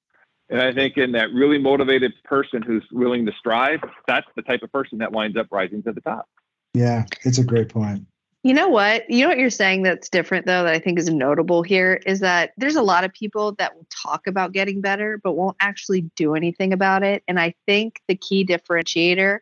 And 0.49 0.61
I 0.61 0.73
think 0.73 0.97
in 0.97 1.11
that 1.11 1.31
really 1.33 1.57
motivated 1.57 2.13
person 2.23 2.61
who's 2.61 2.85
willing 2.91 3.25
to 3.25 3.33
strive, 3.37 3.81
that's 4.07 4.27
the 4.35 4.41
type 4.41 4.63
of 4.63 4.71
person 4.71 4.99
that 4.99 5.11
winds 5.11 5.37
up 5.37 5.47
rising 5.51 5.83
to 5.83 5.91
the 5.91 6.01
top. 6.01 6.27
Yeah, 6.73 7.05
it's 7.23 7.37
a 7.37 7.43
great 7.43 7.69
point. 7.69 8.05
You 8.43 8.53
know 8.53 8.69
what? 8.69 9.09
You 9.09 9.23
know 9.23 9.29
what 9.29 9.39
you're 9.39 9.49
saying 9.49 9.83
that's 9.83 10.07
different 10.09 10.45
though 10.45 10.63
that 10.63 10.73
I 10.73 10.79
think 10.79 10.99
is 10.99 11.09
notable 11.09 11.63
here 11.63 11.99
is 12.05 12.21
that 12.21 12.51
there's 12.55 12.77
a 12.77 12.81
lot 12.81 13.03
of 13.03 13.11
people 13.11 13.55
that 13.55 13.75
will 13.75 13.87
talk 13.89 14.25
about 14.25 14.53
getting 14.53 14.79
better 14.79 15.19
but 15.21 15.33
won't 15.33 15.57
actually 15.59 16.09
do 16.15 16.33
anything 16.33 16.71
about 16.71 17.03
it. 17.03 17.23
And 17.27 17.39
I 17.39 17.55
think 17.65 17.99
the 18.07 18.15
key 18.15 18.45
differentiator 18.45 19.39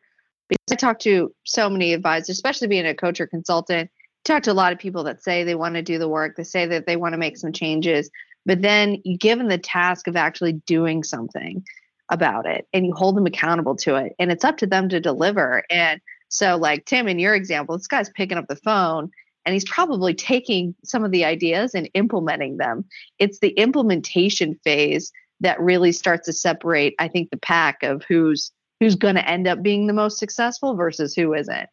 because 0.48 0.72
I 0.72 0.76
talk 0.76 1.00
to 1.00 1.34
so 1.44 1.70
many 1.70 1.94
advisors, 1.94 2.30
especially 2.30 2.68
being 2.68 2.86
a 2.86 2.96
coach 2.96 3.20
or 3.20 3.28
consultant, 3.28 3.90
talk 4.26 4.44
to 4.44 4.52
a 4.52 4.54
lot 4.54 4.74
of 4.74 4.80
people 4.80 5.04
that 5.04 5.24
say 5.24 5.44
they 5.44 5.56
want 5.56 5.76
to 5.76 5.82
do 5.82 5.98
the 5.98 6.10
work, 6.10 6.36
they 6.36 6.44
say 6.44 6.66
that 6.66 6.86
they 6.86 6.98
want 6.98 7.14
to 7.14 7.18
make 7.18 7.38
some 7.38 7.54
changes, 7.54 8.10
but 8.46 8.62
then 8.62 9.02
you 9.06 9.18
give 9.18 9.38
them 9.38 9.48
the 9.48 9.58
task 9.58 10.08
of 10.08 10.16
actually 10.16 10.54
doing 10.54 11.04
something 11.04 11.64
about 12.10 12.46
it 12.46 12.68
and 12.74 12.86
you 12.86 12.94
hold 12.94 13.16
them 13.16 13.26
accountable 13.26 13.76
to 13.76 13.96
it 13.96 14.14
and 14.20 14.32
it's 14.32 14.44
up 14.44 14.58
to 14.58 14.68
them 14.68 14.90
to 14.90 15.00
deliver. 15.00 15.64
And 15.70 16.02
so, 16.30 16.56
like 16.56 16.86
Tim, 16.86 17.08
in 17.08 17.20
your 17.20 17.34
example, 17.34 17.78
this 17.78 17.88
guy's 17.88 18.10
picking 18.10 18.38
up 18.38 18.48
the 18.48 18.56
phone 18.56 19.10
and 19.46 19.54
he's 19.54 19.70
probably 19.70 20.14
taking 20.14 20.76
some 20.84 21.04
of 21.04 21.12
the 21.12 21.24
ideas 21.24 21.74
and 21.76 21.90
implementing 21.94 22.58
them. 22.58 22.86
It's 23.20 23.40
the 23.40 23.50
implementation 23.50 24.60
phase 24.64 25.12
that 25.42 25.60
really 25.60 25.92
starts 25.92 26.26
to 26.26 26.34
separate, 26.34 26.96
I 27.00 27.08
think, 27.08 27.30
the 27.30 27.38
pack 27.38 27.84
of 27.84 28.04
who's 28.08 28.52
who's 28.80 28.96
going 28.96 29.16
to 29.16 29.30
end 29.30 29.48
up 29.48 29.62
being 29.62 29.88
the 29.88 29.94
most 29.94 30.18
successful 30.18 30.76
versus 30.76 31.16
who 31.16 31.34
isn't. 31.34 31.70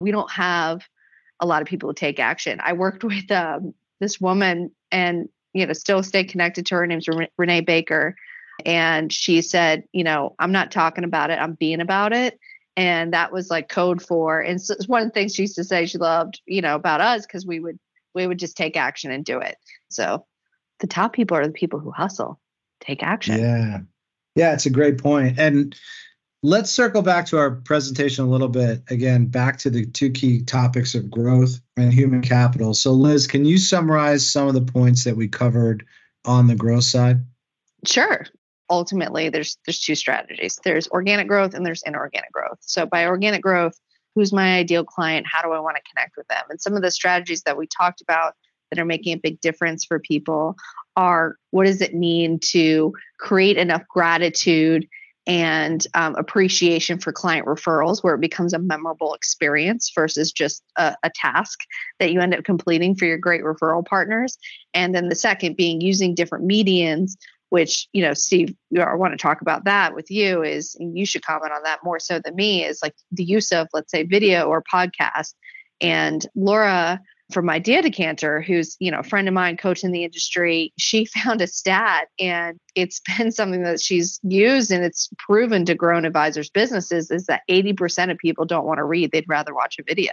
We 0.00 0.10
don't 0.10 0.30
have 0.30 0.80
a 1.40 1.46
lot 1.46 1.62
of 1.62 1.68
people 1.68 1.92
to 1.92 1.98
take 1.98 2.18
action. 2.18 2.60
I 2.62 2.72
worked 2.72 3.04
with 3.04 3.30
um, 3.30 3.74
this 4.00 4.20
woman 4.20 4.70
and 4.90 5.28
you 5.52 5.66
know 5.66 5.72
still 5.72 6.02
stay 6.02 6.24
connected 6.24 6.66
to 6.66 6.74
her. 6.76 6.80
her 6.82 6.86
name's 6.86 7.08
Renee 7.36 7.60
Baker, 7.62 8.16
and 8.64 9.12
she 9.12 9.42
said, 9.42 9.84
you 9.92 10.04
know, 10.04 10.34
I'm 10.38 10.52
not 10.52 10.70
talking 10.70 11.04
about 11.04 11.30
it, 11.30 11.38
I'm 11.38 11.54
being 11.54 11.80
about 11.80 12.12
it. 12.12 12.38
And 12.76 13.12
that 13.12 13.32
was 13.32 13.50
like 13.50 13.68
code 13.68 14.00
for 14.00 14.40
and 14.40 14.62
so 14.62 14.74
one 14.86 15.02
of 15.02 15.08
the 15.08 15.12
things 15.12 15.34
she 15.34 15.42
used 15.42 15.56
to 15.56 15.64
say 15.64 15.86
she 15.86 15.98
loved 15.98 16.40
you 16.46 16.62
know 16.62 16.76
about 16.76 17.00
us 17.00 17.26
because 17.26 17.44
we 17.44 17.58
would 17.58 17.76
we 18.14 18.24
would 18.24 18.38
just 18.38 18.56
take 18.56 18.76
action 18.76 19.10
and 19.10 19.24
do 19.24 19.40
it. 19.40 19.56
So 19.88 20.24
the 20.78 20.86
top 20.86 21.12
people 21.12 21.36
are 21.36 21.46
the 21.46 21.52
people 21.52 21.80
who 21.80 21.90
hustle 21.90 22.40
take 22.80 23.02
action. 23.02 23.38
Yeah. 23.40 23.78
Yeah 24.36 24.52
it's 24.52 24.66
a 24.66 24.70
great 24.70 24.98
point. 24.98 25.40
And 25.40 25.74
let's 26.42 26.70
circle 26.70 27.02
back 27.02 27.26
to 27.26 27.38
our 27.38 27.50
presentation 27.50 28.24
a 28.24 28.28
little 28.28 28.48
bit. 28.48 28.82
Again 28.90 29.26
back 29.26 29.58
to 29.58 29.70
the 29.70 29.86
two 29.86 30.10
key 30.10 30.42
topics 30.42 30.94
of 30.94 31.10
growth 31.10 31.60
and 31.76 31.92
human 31.92 32.22
capital. 32.22 32.74
So 32.74 32.92
liz 32.92 33.26
can 33.26 33.44
you 33.44 33.58
summarize 33.58 34.30
some 34.30 34.48
of 34.48 34.54
the 34.54 34.62
points 34.62 35.04
that 35.04 35.16
we 35.16 35.28
covered 35.28 35.84
on 36.24 36.46
the 36.46 36.54
growth 36.54 36.84
side? 36.84 37.24
Sure. 37.84 38.26
Ultimately 38.70 39.28
there's 39.28 39.58
there's 39.66 39.80
two 39.80 39.94
strategies. 39.94 40.58
There's 40.62 40.88
organic 40.88 41.26
growth 41.26 41.54
and 41.54 41.66
there's 41.66 41.82
inorganic 41.84 42.32
growth. 42.32 42.58
So 42.60 42.86
by 42.86 43.06
organic 43.06 43.42
growth 43.42 43.78
who's 44.14 44.32
my 44.32 44.56
ideal 44.56 44.84
client? 44.84 45.26
How 45.30 45.42
do 45.42 45.52
i 45.52 45.60
want 45.60 45.76
to 45.76 45.82
connect 45.90 46.16
with 46.16 46.26
them? 46.28 46.42
And 46.50 46.60
some 46.60 46.74
of 46.74 46.82
the 46.82 46.90
strategies 46.90 47.42
that 47.42 47.56
we 47.56 47.66
talked 47.66 48.00
about 48.00 48.34
that 48.70 48.78
are 48.80 48.84
making 48.84 49.14
a 49.14 49.18
big 49.18 49.40
difference 49.40 49.84
for 49.84 49.98
people 49.98 50.56
are 50.96 51.36
what 51.50 51.66
does 51.66 51.80
it 51.80 51.94
mean 51.94 52.38
to 52.40 52.92
create 53.18 53.56
enough 53.56 53.82
gratitude 53.88 54.86
and 55.28 55.86
um, 55.92 56.14
appreciation 56.16 56.98
for 56.98 57.12
client 57.12 57.46
referrals 57.46 58.02
where 58.02 58.14
it 58.14 58.20
becomes 58.20 58.54
a 58.54 58.58
memorable 58.58 59.12
experience 59.12 59.92
versus 59.94 60.32
just 60.32 60.64
a, 60.76 60.96
a, 61.02 61.10
task 61.14 61.60
that 62.00 62.12
you 62.12 62.20
end 62.20 62.34
up 62.34 62.44
completing 62.44 62.94
for 62.94 63.04
your 63.04 63.18
great 63.18 63.42
referral 63.42 63.84
partners. 63.84 64.38
And 64.72 64.94
then 64.94 65.10
the 65.10 65.14
second 65.14 65.56
being 65.56 65.82
using 65.82 66.14
different 66.14 66.48
medians, 66.48 67.12
which 67.50 67.88
you 67.92 68.02
know 68.02 68.12
steve 68.12 68.54
i 68.78 68.94
want 68.94 69.12
to 69.12 69.16
talk 69.16 69.40
about 69.40 69.64
that 69.64 69.94
with 69.94 70.10
you 70.10 70.42
is 70.42 70.76
you 70.78 71.06
should 71.06 71.24
comment 71.24 71.50
on 71.50 71.62
that 71.62 71.82
more 71.82 71.98
so 71.98 72.20
than 72.22 72.34
me 72.34 72.62
is 72.62 72.80
like 72.82 72.94
the 73.10 73.24
use 73.24 73.52
of 73.52 73.66
let's 73.72 73.90
say 73.90 74.02
video 74.02 74.44
or 74.44 74.62
podcast. 74.62 75.34
And 75.80 76.26
laura 76.34 77.00
from 77.30 77.46
my 77.46 77.54
Idea 77.54 77.82
Decanter, 77.82 78.40
who's 78.40 78.76
you 78.80 78.90
know 78.90 79.00
a 79.00 79.02
friend 79.02 79.28
of 79.28 79.34
mine, 79.34 79.56
coach 79.56 79.84
in 79.84 79.92
the 79.92 80.04
industry, 80.04 80.72
she 80.78 81.04
found 81.22 81.40
a 81.40 81.46
stat, 81.46 82.08
and 82.18 82.58
it's 82.74 83.00
been 83.00 83.30
something 83.32 83.62
that 83.64 83.80
she's 83.80 84.18
used, 84.22 84.70
and 84.70 84.84
it's 84.84 85.10
proven 85.18 85.64
to 85.66 85.74
grow 85.74 85.98
advisors' 85.98 86.50
businesses. 86.50 87.10
Is 87.10 87.26
that 87.26 87.42
eighty 87.48 87.72
percent 87.72 88.10
of 88.10 88.18
people 88.18 88.44
don't 88.44 88.66
want 88.66 88.78
to 88.78 88.84
read; 88.84 89.12
they'd 89.12 89.28
rather 89.28 89.54
watch 89.54 89.78
a 89.78 89.82
video. 89.82 90.12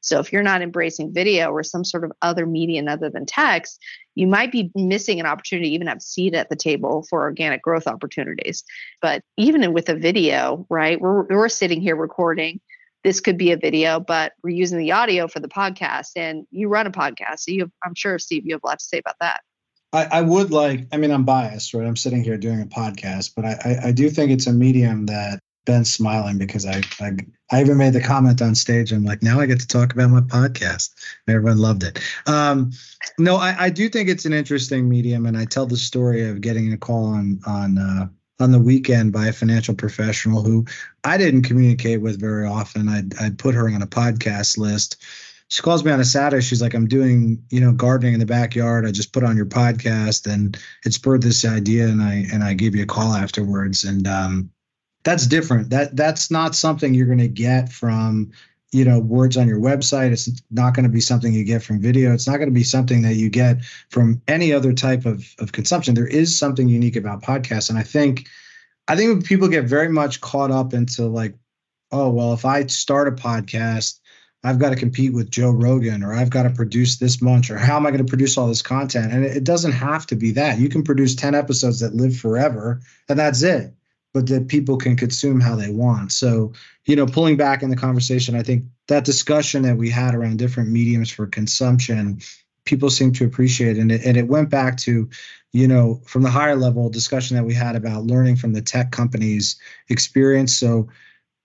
So 0.00 0.20
if 0.20 0.32
you're 0.32 0.42
not 0.42 0.62
embracing 0.62 1.12
video 1.12 1.50
or 1.50 1.62
some 1.62 1.84
sort 1.84 2.04
of 2.04 2.12
other 2.22 2.46
medium 2.46 2.86
other 2.86 3.10
than 3.10 3.26
text, 3.26 3.82
you 4.14 4.26
might 4.26 4.52
be 4.52 4.70
missing 4.74 5.18
an 5.18 5.26
opportunity 5.26 5.70
to 5.70 5.74
even 5.74 5.88
have 5.88 6.00
seat 6.00 6.34
at 6.34 6.48
the 6.48 6.56
table 6.56 7.04
for 7.10 7.22
organic 7.22 7.60
growth 7.60 7.86
opportunities. 7.86 8.62
But 9.02 9.22
even 9.36 9.72
with 9.72 9.88
a 9.88 9.94
video, 9.94 10.64
right? 10.70 11.00
We're 11.00 11.24
we're 11.24 11.48
sitting 11.48 11.80
here 11.80 11.96
recording 11.96 12.60
this 13.06 13.20
could 13.20 13.38
be 13.38 13.52
a 13.52 13.56
video, 13.56 14.00
but 14.00 14.32
we're 14.42 14.50
using 14.50 14.78
the 14.78 14.90
audio 14.90 15.28
for 15.28 15.38
the 15.38 15.46
podcast. 15.46 16.08
And 16.16 16.44
you 16.50 16.66
run 16.66 16.88
a 16.88 16.90
podcast, 16.90 17.38
so 17.38 17.52
you 17.52 17.60
have, 17.60 17.70
I'm 17.84 17.94
sure 17.94 18.18
Steve, 18.18 18.44
you 18.44 18.54
have 18.54 18.64
a 18.64 18.66
lot 18.66 18.80
to 18.80 18.84
say 18.84 18.98
about 18.98 19.14
that. 19.20 19.42
I, 19.92 20.06
I 20.06 20.22
would 20.22 20.50
like. 20.50 20.88
I 20.92 20.96
mean, 20.96 21.12
I'm 21.12 21.24
biased, 21.24 21.72
right? 21.72 21.86
I'm 21.86 21.94
sitting 21.94 22.24
here 22.24 22.36
doing 22.36 22.60
a 22.60 22.66
podcast, 22.66 23.34
but 23.36 23.44
I, 23.44 23.52
I, 23.64 23.88
I 23.88 23.92
do 23.92 24.10
think 24.10 24.32
it's 24.32 24.48
a 24.48 24.52
medium 24.52 25.06
that 25.06 25.38
Ben's 25.66 25.92
smiling 25.92 26.36
because 26.36 26.66
I, 26.66 26.82
I 26.98 27.12
I 27.52 27.60
even 27.60 27.76
made 27.76 27.92
the 27.92 28.00
comment 28.00 28.42
on 28.42 28.56
stage. 28.56 28.90
I'm 28.90 29.04
like, 29.04 29.22
now 29.22 29.38
I 29.38 29.46
get 29.46 29.60
to 29.60 29.68
talk 29.68 29.92
about 29.92 30.10
my 30.10 30.20
podcast. 30.22 30.90
Everyone 31.28 31.58
loved 31.58 31.84
it. 31.84 32.00
Um, 32.26 32.72
no, 33.20 33.36
I, 33.36 33.66
I 33.66 33.70
do 33.70 33.88
think 33.88 34.08
it's 34.08 34.24
an 34.24 34.32
interesting 34.32 34.88
medium, 34.88 35.26
and 35.26 35.38
I 35.38 35.44
tell 35.44 35.66
the 35.66 35.76
story 35.76 36.28
of 36.28 36.40
getting 36.40 36.72
a 36.72 36.76
call 36.76 37.04
on 37.04 37.38
on 37.46 37.78
uh, 37.78 38.08
on 38.38 38.52
the 38.52 38.58
weekend 38.60 39.12
by 39.12 39.26
a 39.26 39.32
financial 39.32 39.74
professional 39.74 40.42
who 40.42 40.64
I 41.04 41.16
didn't 41.16 41.42
communicate 41.42 42.00
with 42.00 42.20
very 42.20 42.46
often. 42.46 42.88
I'd, 42.88 43.18
I'd 43.18 43.38
put 43.38 43.54
her 43.54 43.68
on 43.68 43.82
a 43.82 43.86
podcast 43.86 44.58
list. 44.58 45.02
She 45.48 45.62
calls 45.62 45.84
me 45.84 45.92
on 45.92 46.00
a 46.00 46.04
Saturday. 46.04 46.42
She's 46.42 46.60
like, 46.60 46.74
I'm 46.74 46.88
doing, 46.88 47.42
you 47.50 47.60
know, 47.60 47.72
gardening 47.72 48.14
in 48.14 48.20
the 48.20 48.26
backyard. 48.26 48.84
I 48.84 48.90
just 48.90 49.12
put 49.12 49.22
on 49.22 49.36
your 49.36 49.46
podcast 49.46 50.30
and 50.30 50.58
it 50.84 50.92
spurred 50.92 51.22
this 51.22 51.44
idea 51.44 51.86
and 51.86 52.02
I 52.02 52.26
and 52.32 52.42
I 52.42 52.54
gave 52.54 52.74
you 52.74 52.82
a 52.82 52.86
call 52.86 53.12
afterwards. 53.12 53.84
And 53.84 54.06
um 54.08 54.50
that's 55.04 55.26
different. 55.28 55.70
That 55.70 55.94
that's 55.94 56.32
not 56.32 56.56
something 56.56 56.92
you're 56.92 57.06
gonna 57.06 57.28
get 57.28 57.72
from 57.72 58.32
you 58.72 58.84
know 58.84 58.98
words 58.98 59.36
on 59.36 59.48
your 59.48 59.60
website. 59.60 60.12
It's 60.12 60.28
not 60.50 60.74
going 60.74 60.84
to 60.84 60.92
be 60.92 61.00
something 61.00 61.32
you 61.32 61.44
get 61.44 61.62
from 61.62 61.80
video. 61.80 62.12
It's 62.12 62.26
not 62.26 62.36
going 62.36 62.48
to 62.48 62.54
be 62.54 62.64
something 62.64 63.02
that 63.02 63.14
you 63.14 63.30
get 63.30 63.64
from 63.90 64.20
any 64.28 64.52
other 64.52 64.72
type 64.72 65.06
of, 65.06 65.24
of 65.38 65.52
consumption. 65.52 65.94
There 65.94 66.06
is 66.06 66.36
something 66.36 66.68
unique 66.68 66.96
about 66.96 67.22
podcasts 67.22 67.70
and 67.70 67.78
i 67.78 67.82
think 67.82 68.28
i 68.88 68.96
think 68.96 69.24
people 69.24 69.48
get 69.48 69.64
very 69.64 69.88
much 69.88 70.20
caught 70.20 70.50
up 70.50 70.74
into 70.74 71.06
like 71.06 71.34
oh 71.92 72.10
well 72.10 72.32
if 72.32 72.44
i 72.44 72.66
start 72.66 73.08
a 73.08 73.12
podcast 73.12 74.00
i've 74.44 74.58
got 74.58 74.70
to 74.70 74.76
compete 74.76 75.12
with 75.12 75.30
joe 75.30 75.50
rogan 75.50 76.02
or 76.02 76.14
i've 76.14 76.30
got 76.30 76.44
to 76.44 76.50
produce 76.50 76.98
this 76.98 77.22
much 77.22 77.50
or 77.50 77.58
how 77.58 77.76
am 77.76 77.86
i 77.86 77.90
going 77.90 78.04
to 78.04 78.08
produce 78.08 78.36
all 78.36 78.48
this 78.48 78.62
content? 78.62 79.12
And 79.12 79.24
it, 79.24 79.38
it 79.38 79.44
doesn't 79.44 79.72
have 79.72 80.06
to 80.06 80.16
be 80.16 80.32
that. 80.32 80.58
You 80.58 80.68
can 80.68 80.82
produce 80.82 81.14
10 81.14 81.34
episodes 81.34 81.80
that 81.80 81.94
live 81.94 82.16
forever 82.16 82.80
and 83.08 83.18
that's 83.18 83.42
it 83.42 83.72
but 84.16 84.28
that 84.28 84.48
people 84.48 84.78
can 84.78 84.96
consume 84.96 85.42
how 85.42 85.54
they 85.54 85.70
want. 85.70 86.10
So, 86.10 86.54
you 86.86 86.96
know, 86.96 87.04
pulling 87.04 87.36
back 87.36 87.62
in 87.62 87.68
the 87.68 87.76
conversation, 87.76 88.34
I 88.34 88.42
think 88.42 88.64
that 88.88 89.04
discussion 89.04 89.60
that 89.64 89.76
we 89.76 89.90
had 89.90 90.14
around 90.14 90.38
different 90.38 90.70
mediums 90.70 91.10
for 91.10 91.26
consumption, 91.26 92.20
people 92.64 92.88
seem 92.88 93.12
to 93.12 93.26
appreciate. 93.26 93.76
And 93.76 93.92
it, 93.92 94.06
and 94.06 94.16
it 94.16 94.26
went 94.26 94.48
back 94.48 94.78
to, 94.78 95.10
you 95.52 95.68
know, 95.68 96.00
from 96.06 96.22
the 96.22 96.30
higher 96.30 96.56
level 96.56 96.88
discussion 96.88 97.36
that 97.36 97.44
we 97.44 97.52
had 97.52 97.76
about 97.76 98.04
learning 98.04 98.36
from 98.36 98.54
the 98.54 98.62
tech 98.62 98.90
companies' 98.90 99.56
experience. 99.90 100.56
So, 100.56 100.88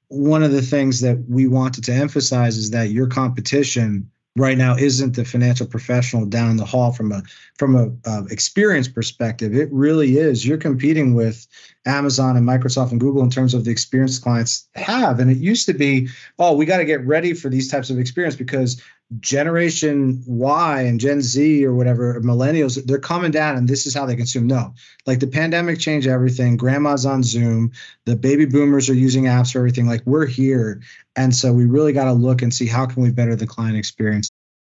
one 0.07 0.41
of 0.41 0.53
the 0.53 0.61
things 0.61 1.01
that 1.01 1.25
we 1.27 1.47
wanted 1.47 1.83
to 1.85 1.93
emphasize 1.93 2.57
is 2.57 2.71
that 2.71 2.91
your 2.91 3.07
competition 3.07 4.09
right 4.37 4.57
now 4.57 4.75
isn't 4.77 5.15
the 5.15 5.25
financial 5.25 5.67
professional 5.67 6.25
down 6.25 6.55
the 6.55 6.65
hall 6.65 6.91
from 6.91 7.11
a 7.11 7.21
from 7.57 7.75
a 7.75 8.09
uh, 8.09 8.23
experience 8.29 8.87
perspective 8.87 9.53
it 9.53 9.67
really 9.71 10.17
is 10.17 10.45
you're 10.45 10.57
competing 10.57 11.13
with 11.13 11.47
amazon 11.85 12.37
and 12.37 12.47
microsoft 12.47 12.91
and 12.91 12.99
google 12.99 13.23
in 13.23 13.29
terms 13.29 13.53
of 13.53 13.65
the 13.65 13.71
experience 13.71 14.19
clients 14.19 14.67
have 14.75 15.19
and 15.19 15.31
it 15.31 15.37
used 15.37 15.65
to 15.65 15.73
be 15.73 16.07
oh 16.39 16.55
we 16.55 16.65
got 16.65 16.77
to 16.77 16.85
get 16.85 17.05
ready 17.05 17.33
for 17.33 17.49
these 17.49 17.69
types 17.69 17.89
of 17.89 17.97
experience 17.97 18.35
because 18.35 18.81
generation 19.19 20.23
Y 20.25 20.81
and 20.81 20.99
Gen 20.99 21.21
Z 21.21 21.65
or 21.65 21.73
whatever, 21.73 22.19
millennials, 22.21 22.83
they're 22.85 22.99
coming 22.99 23.31
down 23.31 23.57
and 23.57 23.67
this 23.67 23.85
is 23.85 23.93
how 23.93 24.05
they 24.05 24.15
consume. 24.15 24.47
No, 24.47 24.73
like 25.05 25.19
the 25.19 25.27
pandemic 25.27 25.79
changed 25.79 26.07
everything. 26.07 26.55
Grandma's 26.55 27.05
on 27.05 27.23
Zoom. 27.23 27.71
The 28.05 28.15
baby 28.15 28.45
boomers 28.45 28.89
are 28.89 28.93
using 28.93 29.25
apps 29.25 29.51
for 29.51 29.59
everything. 29.59 29.87
Like 29.87 30.01
we're 30.05 30.25
here. 30.25 30.81
And 31.15 31.35
so 31.35 31.51
we 31.51 31.65
really 31.65 31.93
got 31.93 32.05
to 32.05 32.13
look 32.13 32.41
and 32.41 32.53
see 32.53 32.67
how 32.67 32.85
can 32.85 33.03
we 33.03 33.11
better 33.11 33.35
the 33.35 33.47
client 33.47 33.77
experience. 33.77 34.29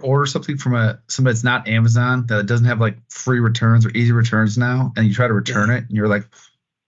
Order 0.01 0.25
something 0.25 0.57
from 0.57 0.75
a 0.75 0.99
somebody 1.07 1.33
that's 1.33 1.43
not 1.43 1.67
Amazon 1.67 2.25
that 2.27 2.47
doesn't 2.47 2.65
have 2.65 2.81
like 2.81 2.97
free 3.09 3.39
returns 3.39 3.85
or 3.85 3.89
easy 3.91 4.11
returns 4.11 4.57
now, 4.57 4.91
and 4.97 5.07
you 5.07 5.13
try 5.13 5.27
to 5.27 5.33
return 5.33 5.69
yeah. 5.69 5.75
it, 5.75 5.83
and 5.87 5.91
you're 5.91 6.09
like, 6.09 6.27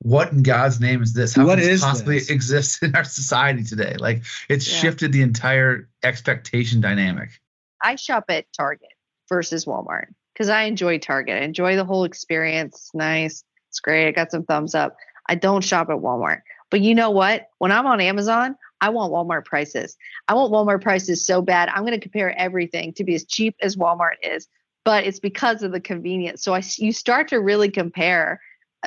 what 0.06 0.32
in 0.32 0.44
God's 0.44 0.80
name 0.80 1.02
is 1.02 1.14
this? 1.14 1.34
How 1.34 1.48
what 1.48 1.58
can 1.58 1.68
this 1.68 1.82
possibly 1.82 2.20
this? 2.20 2.30
exist 2.30 2.84
in 2.84 2.96
our 2.96 3.04
society 3.04 3.64
today? 3.64 3.96
Like 3.98 4.22
it's 4.48 4.72
yeah. 4.72 4.78
shifted 4.78 5.12
the 5.12 5.24
entire 5.24 5.90
expectation 6.04 6.80
dynamic. 6.80 7.42
I 7.82 7.96
shop 7.96 8.26
at 8.30 8.46
Target 8.56 8.94
versus 9.30 9.66
Walmart. 9.66 10.06
because 10.32 10.48
I 10.48 10.64
enjoy 10.64 11.00
Target. 11.00 11.42
I 11.42 11.44
enjoy 11.44 11.76
the 11.76 11.86
whole 11.86 12.04
experience. 12.04 12.76
It's 12.76 12.94
nice. 12.94 13.44
It's 13.70 13.80
great. 13.80 14.08
I 14.08 14.12
got 14.12 14.30
some 14.30 14.44
thumbs 14.44 14.76
up. 14.76 14.96
I 15.28 15.34
don't 15.34 15.64
shop 15.64 15.90
at 15.90 15.98
Walmart. 15.98 16.42
But 16.70 16.82
you 16.82 16.94
know 16.94 17.10
what? 17.10 17.50
When 17.58 17.72
I'm 17.72 17.88
on 17.88 18.00
Amazon, 18.00 18.56
I 18.82 18.90
want 18.90 19.12
Walmart 19.12 19.46
prices. 19.46 19.98
I 20.28 20.36
want 20.36 20.54
Walmart 20.54 20.84
prices 20.84 21.26
so 21.26 21.42
bad. 21.42 21.70
I'm 21.70 21.82
going 21.82 21.94
to 21.94 22.00
compare 22.00 22.38
everything 22.38 22.94
to 22.94 23.04
be 23.04 23.16
as 23.16 23.26
cheap 23.26 23.56
as 23.60 23.76
Walmart 23.76 24.18
is. 24.22 24.48
But 24.84 25.06
it's 25.06 25.20
because 25.20 25.64
of 25.64 25.72
the 25.72 25.80
convenience. 25.80 26.44
So 26.44 26.54
I, 26.54 26.62
you 26.78 26.92
start 26.92 27.30
to 27.30 27.40
really 27.40 27.72
compare 27.72 28.40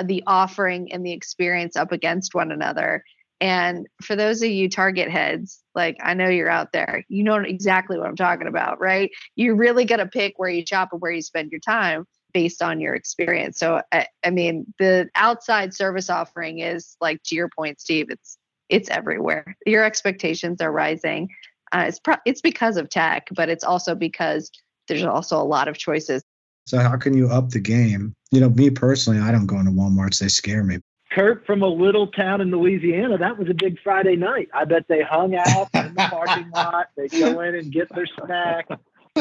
the 0.04 0.22
offering 0.26 0.92
and 0.92 1.04
the 1.04 1.12
experience 1.12 1.76
up 1.76 1.92
against 1.92 2.34
one 2.34 2.52
another. 2.52 3.04
And 3.40 3.86
for 4.02 4.16
those 4.16 4.42
of 4.42 4.50
you 4.50 4.68
Target 4.68 5.10
heads, 5.10 5.62
like 5.74 5.96
I 6.02 6.14
know 6.14 6.28
you're 6.28 6.50
out 6.50 6.72
there, 6.72 7.04
you 7.08 7.22
know 7.22 7.36
exactly 7.36 7.96
what 7.96 8.08
I'm 8.08 8.16
talking 8.16 8.48
about, 8.48 8.80
right? 8.80 9.10
You 9.36 9.54
really 9.54 9.84
got 9.84 9.98
to 9.98 10.06
pick 10.06 10.34
where 10.38 10.50
you 10.50 10.64
shop 10.66 10.88
and 10.92 11.00
where 11.00 11.12
you 11.12 11.22
spend 11.22 11.52
your 11.52 11.60
time 11.60 12.04
based 12.32 12.62
on 12.62 12.80
your 12.80 12.94
experience. 12.94 13.58
So 13.58 13.80
I, 13.92 14.06
I, 14.24 14.30
mean, 14.30 14.72
the 14.78 15.08
outside 15.14 15.72
service 15.72 16.10
offering 16.10 16.58
is 16.58 16.96
like 17.00 17.22
to 17.24 17.34
your 17.34 17.48
point, 17.48 17.80
Steve. 17.80 18.06
It's 18.10 18.38
it's 18.68 18.90
everywhere. 18.90 19.56
Your 19.64 19.84
expectations 19.84 20.60
are 20.60 20.70
rising. 20.70 21.30
Uh, 21.72 21.84
it's 21.88 21.98
pro- 21.98 22.16
it's 22.26 22.40
because 22.40 22.76
of 22.76 22.90
tech, 22.90 23.28
but 23.32 23.48
it's 23.48 23.64
also 23.64 23.94
because 23.94 24.50
there's 24.88 25.04
also 25.04 25.40
a 25.40 25.44
lot 25.44 25.68
of 25.68 25.78
choices. 25.78 26.22
So 26.68 26.78
how 26.80 26.98
can 26.98 27.14
you 27.14 27.28
up 27.28 27.48
the 27.48 27.60
game? 27.60 28.14
You 28.30 28.40
know, 28.40 28.50
me 28.50 28.68
personally, 28.68 29.18
I 29.18 29.32
don't 29.32 29.46
go 29.46 29.58
into 29.58 29.70
Walmarts; 29.70 30.18
they 30.18 30.28
scare 30.28 30.62
me. 30.62 30.80
Kurt 31.10 31.46
from 31.46 31.62
a 31.62 31.66
little 31.66 32.08
town 32.08 32.42
in 32.42 32.50
Louisiana, 32.50 33.16
that 33.16 33.38
was 33.38 33.48
a 33.48 33.54
big 33.54 33.78
Friday 33.82 34.16
night. 34.16 34.50
I 34.52 34.66
bet 34.66 34.86
they 34.86 35.00
hung 35.00 35.34
out 35.34 35.70
in 35.72 35.94
the 35.94 36.06
parking 36.10 36.50
lot. 36.54 36.88
They'd 36.94 37.10
go 37.10 37.40
in 37.40 37.54
and 37.54 37.72
get 37.72 37.88
their 37.94 38.04
snack, 38.06 38.66
and 38.68 38.78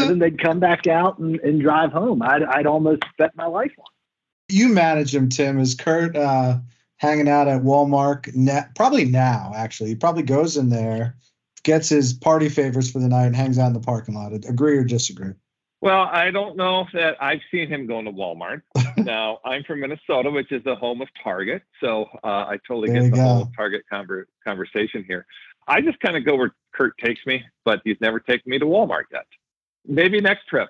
then 0.10 0.20
they'd 0.20 0.42
come 0.42 0.60
back 0.60 0.88
out 0.88 1.20
and, 1.20 1.40
and 1.40 1.62
drive 1.62 1.94
home. 1.94 2.22
I'd, 2.22 2.44
I'd 2.44 2.68
almost 2.68 3.04
bet 3.18 3.32
my 3.38 3.46
life 3.46 3.72
on. 3.80 3.86
You 4.50 4.68
manage 4.68 5.16
him, 5.16 5.30
Tim. 5.30 5.58
Is 5.58 5.74
Kurt 5.74 6.18
uh, 6.18 6.60
hanging 6.98 7.30
out 7.30 7.48
at 7.48 7.62
Walmart? 7.62 8.36
Na- 8.36 8.66
probably 8.76 9.06
now, 9.06 9.54
actually. 9.56 9.92
He 9.92 9.96
probably 9.96 10.24
goes 10.24 10.58
in 10.58 10.68
there, 10.70 11.16
gets 11.64 11.88
his 11.88 12.12
party 12.12 12.50
favors 12.50 12.92
for 12.92 13.00
the 13.00 13.08
night, 13.08 13.28
and 13.28 13.36
hangs 13.38 13.58
out 13.58 13.68
in 13.68 13.74
the 13.74 13.80
parking 13.80 14.16
lot. 14.16 14.34
Agree 14.34 14.78
or 14.78 14.84
disagree? 14.84 15.32
Well, 15.80 16.10
I 16.12 16.32
don't 16.32 16.58
know 16.58 16.86
that 16.94 17.22
I've 17.22 17.42
seen 17.52 17.68
him 17.68 17.86
going 17.86 18.06
to 18.06 18.12
Walmart. 18.12 18.62
now, 18.98 19.38
I'm 19.46 19.64
from 19.64 19.82
Minnesota, 19.82 20.32
which 20.32 20.52
is 20.52 20.64
the 20.64 20.76
home 20.76 21.02
of 21.02 21.08
Target, 21.24 21.62
so 21.80 22.06
uh, 22.24 22.28
I 22.28 22.58
totally 22.68 22.90
there 22.90 23.04
get 23.04 23.12
the 23.12 23.18
go. 23.18 23.22
whole 23.24 23.52
Target 23.56 23.84
conver- 23.92 24.26
conversation 24.44 25.06
here. 25.08 25.26
I 25.68 25.82
just 25.82 26.00
kind 26.00 26.18
of 26.18 26.26
go 26.26 26.36
where 26.36 26.56
Kurt 26.74 26.98
takes 26.98 27.22
me, 27.28 27.44
but 27.64 27.82
he's 27.84 27.98
never 28.02 28.20
taken 28.20 28.50
me 28.50 28.58
to 28.58 28.66
Walmart 28.66 29.04
yet. 29.12 29.26
Maybe 29.86 30.20
next 30.20 30.48
trip. 30.48 30.70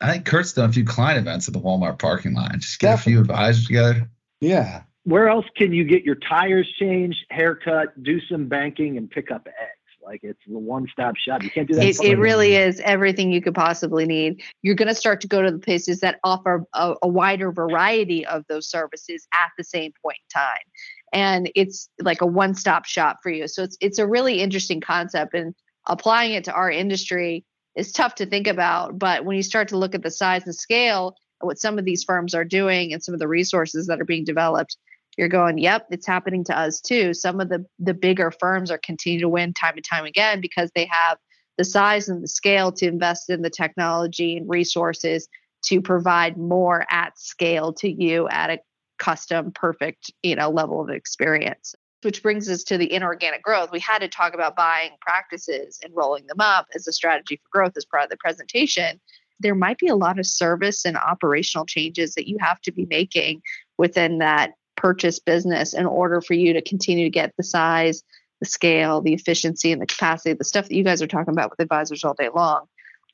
I 0.00 0.12
think 0.12 0.26
Kurt's 0.26 0.52
done 0.52 0.70
a 0.70 0.72
few 0.72 0.84
client 0.84 1.18
events 1.18 1.48
at 1.48 1.54
the 1.54 1.60
Walmart 1.60 1.98
parking 1.98 2.34
lot. 2.34 2.52
Just 2.58 2.78
get 2.78 2.90
Definitely. 2.90 3.12
a 3.12 3.16
few 3.16 3.20
advisors 3.22 3.66
together. 3.66 4.10
Yeah. 4.40 4.82
Where 5.04 5.28
else 5.28 5.46
can 5.56 5.72
you 5.72 5.84
get 5.84 6.04
your 6.04 6.14
tires 6.16 6.68
changed, 6.78 7.18
haircut, 7.30 8.00
do 8.02 8.20
some 8.30 8.46
banking, 8.46 8.96
and 8.98 9.10
pick 9.10 9.30
up 9.30 9.46
eggs? 9.46 9.77
Like 10.08 10.20
it's 10.22 10.40
the 10.46 10.58
one 10.58 10.86
stop 10.90 11.16
shop. 11.16 11.42
You 11.42 11.50
can't 11.50 11.68
do 11.68 11.74
that. 11.74 11.84
It, 11.84 12.02
it 12.02 12.18
really 12.18 12.56
is 12.56 12.80
everything 12.80 13.30
you 13.30 13.42
could 13.42 13.54
possibly 13.54 14.06
need. 14.06 14.42
You're 14.62 14.74
going 14.74 14.88
to 14.88 14.94
start 14.94 15.20
to 15.20 15.28
go 15.28 15.42
to 15.42 15.50
the 15.50 15.58
places 15.58 16.00
that 16.00 16.18
offer 16.24 16.64
a, 16.72 16.94
a 17.02 17.08
wider 17.08 17.52
variety 17.52 18.24
of 18.24 18.44
those 18.48 18.70
services 18.70 19.28
at 19.34 19.50
the 19.58 19.64
same 19.64 19.92
point 20.02 20.16
in 20.16 20.40
time. 20.40 20.64
And 21.12 21.50
it's 21.54 21.90
like 22.00 22.22
a 22.22 22.26
one 22.26 22.54
stop 22.54 22.86
shop 22.86 23.18
for 23.22 23.30
you. 23.30 23.46
So 23.48 23.62
it's 23.62 23.76
it's 23.82 23.98
a 23.98 24.06
really 24.06 24.40
interesting 24.40 24.80
concept 24.80 25.34
and 25.34 25.54
applying 25.86 26.32
it 26.32 26.44
to 26.44 26.52
our 26.54 26.70
industry 26.70 27.44
is 27.76 27.92
tough 27.92 28.14
to 28.16 28.26
think 28.26 28.46
about. 28.46 28.98
But 28.98 29.26
when 29.26 29.36
you 29.36 29.42
start 29.42 29.68
to 29.68 29.78
look 29.78 29.94
at 29.94 30.02
the 30.02 30.10
size 30.10 30.44
and 30.46 30.54
scale 30.54 31.16
and 31.42 31.46
what 31.46 31.58
some 31.58 31.78
of 31.78 31.84
these 31.84 32.02
firms 32.02 32.34
are 32.34 32.46
doing 32.46 32.94
and 32.94 33.04
some 33.04 33.12
of 33.12 33.20
the 33.20 33.28
resources 33.28 33.86
that 33.88 34.00
are 34.00 34.06
being 34.06 34.24
developed, 34.24 34.78
you're 35.18 35.28
going, 35.28 35.58
yep, 35.58 35.88
it's 35.90 36.06
happening 36.06 36.44
to 36.44 36.56
us 36.56 36.80
too. 36.80 37.12
Some 37.12 37.40
of 37.40 37.48
the 37.48 37.66
the 37.80 37.92
bigger 37.92 38.30
firms 38.30 38.70
are 38.70 38.78
continuing 38.78 39.20
to 39.20 39.28
win 39.28 39.52
time 39.52 39.74
and 39.74 39.84
time 39.84 40.04
again 40.04 40.40
because 40.40 40.70
they 40.74 40.88
have 40.90 41.18
the 41.58 41.64
size 41.64 42.08
and 42.08 42.22
the 42.22 42.28
scale 42.28 42.70
to 42.72 42.86
invest 42.86 43.28
in 43.28 43.42
the 43.42 43.50
technology 43.50 44.36
and 44.36 44.48
resources 44.48 45.28
to 45.64 45.82
provide 45.82 46.38
more 46.38 46.86
at 46.88 47.18
scale 47.18 47.72
to 47.72 47.90
you 47.90 48.28
at 48.28 48.50
a 48.50 48.60
custom 48.98 49.50
perfect 49.52 50.12
you 50.22 50.36
know 50.36 50.48
level 50.48 50.80
of 50.80 50.88
experience. 50.88 51.74
Which 52.02 52.22
brings 52.22 52.48
us 52.48 52.62
to 52.64 52.78
the 52.78 52.92
inorganic 52.92 53.42
growth. 53.42 53.72
We 53.72 53.80
had 53.80 53.98
to 53.98 54.08
talk 54.08 54.34
about 54.34 54.54
buying 54.54 54.92
practices 55.00 55.80
and 55.82 55.92
rolling 55.96 56.28
them 56.28 56.40
up 56.40 56.66
as 56.76 56.86
a 56.86 56.92
strategy 56.92 57.40
for 57.42 57.58
growth 57.58 57.72
as 57.76 57.84
part 57.84 58.04
of 58.04 58.10
the 58.10 58.16
presentation. 58.18 59.00
There 59.40 59.56
might 59.56 59.78
be 59.78 59.88
a 59.88 59.96
lot 59.96 60.20
of 60.20 60.26
service 60.26 60.84
and 60.84 60.96
operational 60.96 61.66
changes 61.66 62.14
that 62.14 62.28
you 62.28 62.36
have 62.40 62.60
to 62.62 62.72
be 62.72 62.86
making 62.86 63.42
within 63.78 64.18
that 64.18 64.52
purchase 64.78 65.18
business 65.18 65.74
in 65.74 65.86
order 65.86 66.20
for 66.20 66.34
you 66.34 66.52
to 66.52 66.62
continue 66.62 67.04
to 67.04 67.10
get 67.10 67.34
the 67.36 67.42
size, 67.42 68.02
the 68.40 68.46
scale, 68.46 69.00
the 69.00 69.12
efficiency, 69.12 69.72
and 69.72 69.82
the 69.82 69.86
capacity, 69.86 70.32
the 70.32 70.44
stuff 70.44 70.68
that 70.68 70.74
you 70.74 70.84
guys 70.84 71.02
are 71.02 71.06
talking 71.06 71.34
about 71.34 71.50
with 71.50 71.60
advisors 71.60 72.04
all 72.04 72.14
day 72.14 72.28
long, 72.34 72.66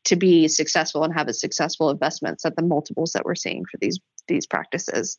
to 0.05 0.17
be 0.17 0.47
successful 0.49 1.03
and 1.03 1.15
have 1.15 1.29
a 1.29 1.33
successful 1.33 1.91
investments 1.91 2.45
at 2.45 2.57
the 2.57 2.63
multiples 2.63 3.13
that 3.13 3.25
we're 3.25 3.35
seeing 3.35 3.65
for 3.65 3.79
these 3.79 3.99
these 4.29 4.47
practices. 4.47 5.19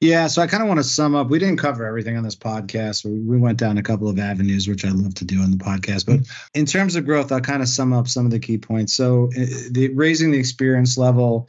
Yeah, 0.00 0.28
so 0.28 0.42
I 0.42 0.46
kind 0.46 0.62
of 0.62 0.68
want 0.68 0.78
to 0.78 0.84
sum 0.84 1.16
up. 1.16 1.28
We 1.28 1.40
didn't 1.40 1.58
cover 1.58 1.84
everything 1.84 2.16
on 2.16 2.22
this 2.22 2.36
podcast. 2.36 3.04
We 3.04 3.36
went 3.36 3.58
down 3.58 3.78
a 3.78 3.82
couple 3.82 4.08
of 4.08 4.18
avenues, 4.18 4.68
which 4.68 4.84
I 4.84 4.90
love 4.90 5.14
to 5.16 5.24
do 5.24 5.40
on 5.40 5.50
the 5.50 5.56
podcast. 5.56 6.06
But 6.06 6.20
in 6.54 6.66
terms 6.66 6.94
of 6.94 7.04
growth, 7.04 7.32
I'll 7.32 7.40
kind 7.40 7.62
of 7.62 7.68
sum 7.68 7.92
up 7.92 8.06
some 8.06 8.24
of 8.24 8.30
the 8.30 8.38
key 8.38 8.58
points. 8.58 8.92
So, 8.92 9.24
uh, 9.36 9.44
the, 9.72 9.90
raising 9.94 10.30
the 10.30 10.38
experience 10.38 10.96
level 10.96 11.48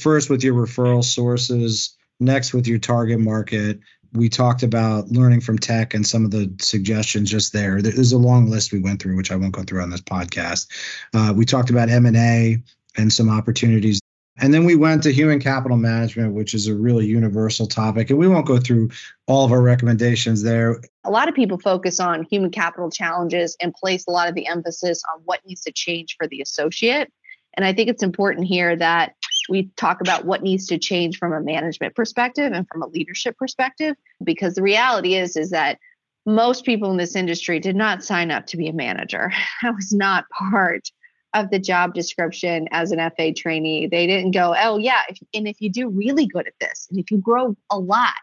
first 0.00 0.30
with 0.30 0.42
your 0.42 0.54
referral 0.54 1.04
sources, 1.04 1.96
Next, 2.20 2.52
with 2.52 2.66
your 2.66 2.78
target 2.78 3.18
market, 3.18 3.80
we 4.12 4.28
talked 4.28 4.62
about 4.62 5.08
learning 5.08 5.40
from 5.40 5.58
tech 5.58 5.94
and 5.94 6.06
some 6.06 6.24
of 6.24 6.30
the 6.30 6.52
suggestions 6.60 7.30
just 7.30 7.52
there. 7.52 7.80
There's 7.80 8.12
a 8.12 8.18
long 8.18 8.50
list 8.50 8.72
we 8.72 8.80
went 8.80 9.00
through, 9.00 9.16
which 9.16 9.30
I 9.30 9.36
won't 9.36 9.52
go 9.52 9.62
through 9.62 9.82
on 9.82 9.90
this 9.90 10.02
podcast. 10.02 10.68
Uh, 11.14 11.32
we 11.34 11.44
talked 11.44 11.70
about 11.70 11.88
M 11.88 12.06
and 12.06 12.16
A 12.16 12.62
and 12.96 13.12
some 13.12 13.30
opportunities. 13.30 14.00
And 14.38 14.54
then 14.54 14.64
we 14.64 14.74
went 14.74 15.02
to 15.02 15.12
human 15.12 15.38
capital 15.38 15.76
management, 15.76 16.34
which 16.34 16.54
is 16.54 16.66
a 16.66 16.74
really 16.74 17.06
universal 17.06 17.66
topic. 17.66 18.10
And 18.10 18.18
we 18.18 18.26
won't 18.26 18.46
go 18.46 18.58
through 18.58 18.90
all 19.26 19.44
of 19.44 19.52
our 19.52 19.60
recommendations 19.60 20.42
there. 20.42 20.80
A 21.04 21.10
lot 21.10 21.28
of 21.28 21.34
people 21.34 21.58
focus 21.58 22.00
on 22.00 22.24
human 22.24 22.50
capital 22.50 22.90
challenges 22.90 23.56
and 23.60 23.74
place 23.74 24.06
a 24.06 24.10
lot 24.10 24.28
of 24.28 24.34
the 24.34 24.46
emphasis 24.46 25.02
on 25.12 25.20
what 25.24 25.40
needs 25.46 25.60
to 25.62 25.72
change 25.72 26.16
for 26.16 26.26
the 26.26 26.40
associate. 26.40 27.12
And 27.54 27.66
I 27.66 27.72
think 27.72 27.90
it's 27.90 28.02
important 28.02 28.46
here 28.46 28.76
that 28.76 29.14
we 29.48 29.70
talk 29.76 30.00
about 30.00 30.24
what 30.24 30.42
needs 30.42 30.66
to 30.66 30.78
change 30.78 31.18
from 31.18 31.32
a 31.32 31.40
management 31.40 31.94
perspective 31.94 32.52
and 32.52 32.66
from 32.68 32.82
a 32.82 32.86
leadership 32.88 33.36
perspective 33.36 33.96
because 34.24 34.54
the 34.54 34.62
reality 34.62 35.14
is 35.14 35.36
is 35.36 35.50
that 35.50 35.78
most 36.26 36.64
people 36.64 36.90
in 36.90 36.96
this 36.96 37.16
industry 37.16 37.58
did 37.58 37.76
not 37.76 38.04
sign 38.04 38.30
up 38.30 38.46
to 38.46 38.56
be 38.56 38.68
a 38.68 38.72
manager. 38.72 39.32
That 39.62 39.74
was 39.74 39.92
not 39.92 40.24
part 40.30 40.90
of 41.34 41.50
the 41.50 41.58
job 41.58 41.94
description 41.94 42.68
as 42.72 42.92
an 42.92 42.98
fa 43.16 43.32
trainee. 43.32 43.86
They 43.86 44.06
didn't 44.06 44.32
go 44.32 44.54
oh 44.58 44.78
yeah 44.78 45.02
if, 45.08 45.18
and 45.32 45.46
if 45.46 45.60
you 45.60 45.70
do 45.70 45.88
really 45.88 46.26
good 46.26 46.46
at 46.46 46.54
this 46.60 46.88
and 46.90 46.98
if 46.98 47.10
you 47.10 47.18
grow 47.18 47.56
a 47.70 47.78
lot 47.78 48.14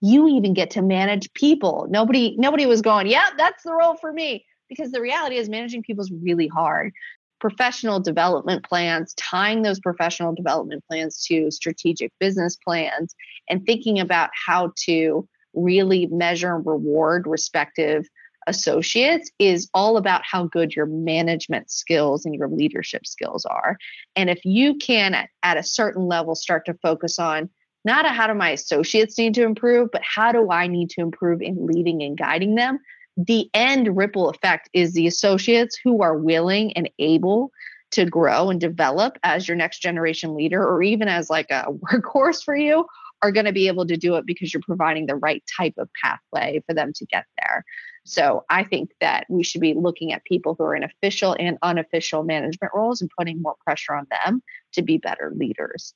you 0.00 0.28
even 0.28 0.52
get 0.52 0.70
to 0.70 0.82
manage 0.82 1.32
people. 1.32 1.86
Nobody 1.88 2.36
nobody 2.38 2.66
was 2.66 2.82
going 2.82 3.06
yeah 3.06 3.30
that's 3.36 3.62
the 3.64 3.72
role 3.72 3.96
for 3.96 4.12
me. 4.12 4.44
Because 4.68 4.92
the 4.92 5.00
reality 5.00 5.36
is 5.36 5.48
managing 5.48 5.82
people 5.82 6.02
is 6.02 6.10
really 6.10 6.48
hard 6.48 6.92
professional 7.44 8.00
development 8.00 8.64
plans, 8.64 9.12
tying 9.18 9.60
those 9.60 9.78
professional 9.78 10.34
development 10.34 10.82
plans 10.88 11.22
to 11.22 11.50
strategic 11.50 12.10
business 12.18 12.56
plans, 12.56 13.14
and 13.50 13.66
thinking 13.66 14.00
about 14.00 14.30
how 14.46 14.72
to 14.76 15.28
really 15.52 16.06
measure 16.06 16.56
and 16.56 16.64
reward 16.64 17.26
respective 17.26 18.06
associates 18.46 19.30
is 19.38 19.68
all 19.74 19.98
about 19.98 20.22
how 20.24 20.46
good 20.46 20.74
your 20.74 20.86
management 20.86 21.70
skills 21.70 22.24
and 22.24 22.34
your 22.34 22.48
leadership 22.48 23.06
skills 23.06 23.44
are. 23.44 23.76
And 24.16 24.30
if 24.30 24.42
you 24.46 24.78
can, 24.78 25.12
at, 25.12 25.28
at 25.42 25.58
a 25.58 25.62
certain 25.62 26.06
level, 26.06 26.34
start 26.34 26.64
to 26.64 26.78
focus 26.82 27.18
on 27.18 27.50
not 27.84 28.06
how 28.06 28.26
do 28.26 28.32
my 28.32 28.52
associates 28.52 29.18
need 29.18 29.34
to 29.34 29.44
improve, 29.44 29.90
but 29.92 30.00
how 30.02 30.32
do 30.32 30.50
I 30.50 30.66
need 30.66 30.88
to 30.90 31.02
improve 31.02 31.42
in 31.42 31.66
leading 31.66 32.02
and 32.02 32.16
guiding 32.16 32.54
them, 32.54 32.78
the 33.16 33.48
end 33.54 33.96
ripple 33.96 34.28
effect 34.28 34.68
is 34.72 34.92
the 34.92 35.06
associates 35.06 35.78
who 35.82 36.02
are 36.02 36.16
willing 36.16 36.72
and 36.72 36.90
able 36.98 37.50
to 37.92 38.04
grow 38.04 38.50
and 38.50 38.60
develop 38.60 39.18
as 39.22 39.46
your 39.46 39.56
next 39.56 39.78
generation 39.78 40.34
leader 40.34 40.62
or 40.62 40.82
even 40.82 41.08
as 41.08 41.30
like 41.30 41.50
a 41.50 41.66
workhorse 41.92 42.42
for 42.42 42.56
you 42.56 42.84
are 43.22 43.32
going 43.32 43.46
to 43.46 43.52
be 43.52 43.68
able 43.68 43.86
to 43.86 43.96
do 43.96 44.16
it 44.16 44.26
because 44.26 44.52
you're 44.52 44.62
providing 44.66 45.06
the 45.06 45.16
right 45.16 45.42
type 45.56 45.74
of 45.78 45.88
pathway 46.02 46.62
for 46.66 46.74
them 46.74 46.92
to 46.94 47.06
get 47.06 47.24
there. 47.38 47.64
So 48.04 48.44
I 48.50 48.64
think 48.64 48.90
that 49.00 49.24
we 49.30 49.42
should 49.42 49.62
be 49.62 49.72
looking 49.72 50.12
at 50.12 50.24
people 50.24 50.54
who 50.58 50.64
are 50.64 50.74
in 50.74 50.84
official 50.84 51.34
and 51.38 51.56
unofficial 51.62 52.22
management 52.22 52.72
roles 52.74 53.00
and 53.00 53.10
putting 53.16 53.40
more 53.40 53.54
pressure 53.64 53.94
on 53.94 54.06
them 54.10 54.42
to 54.72 54.82
be 54.82 54.98
better 54.98 55.32
leaders. 55.34 55.94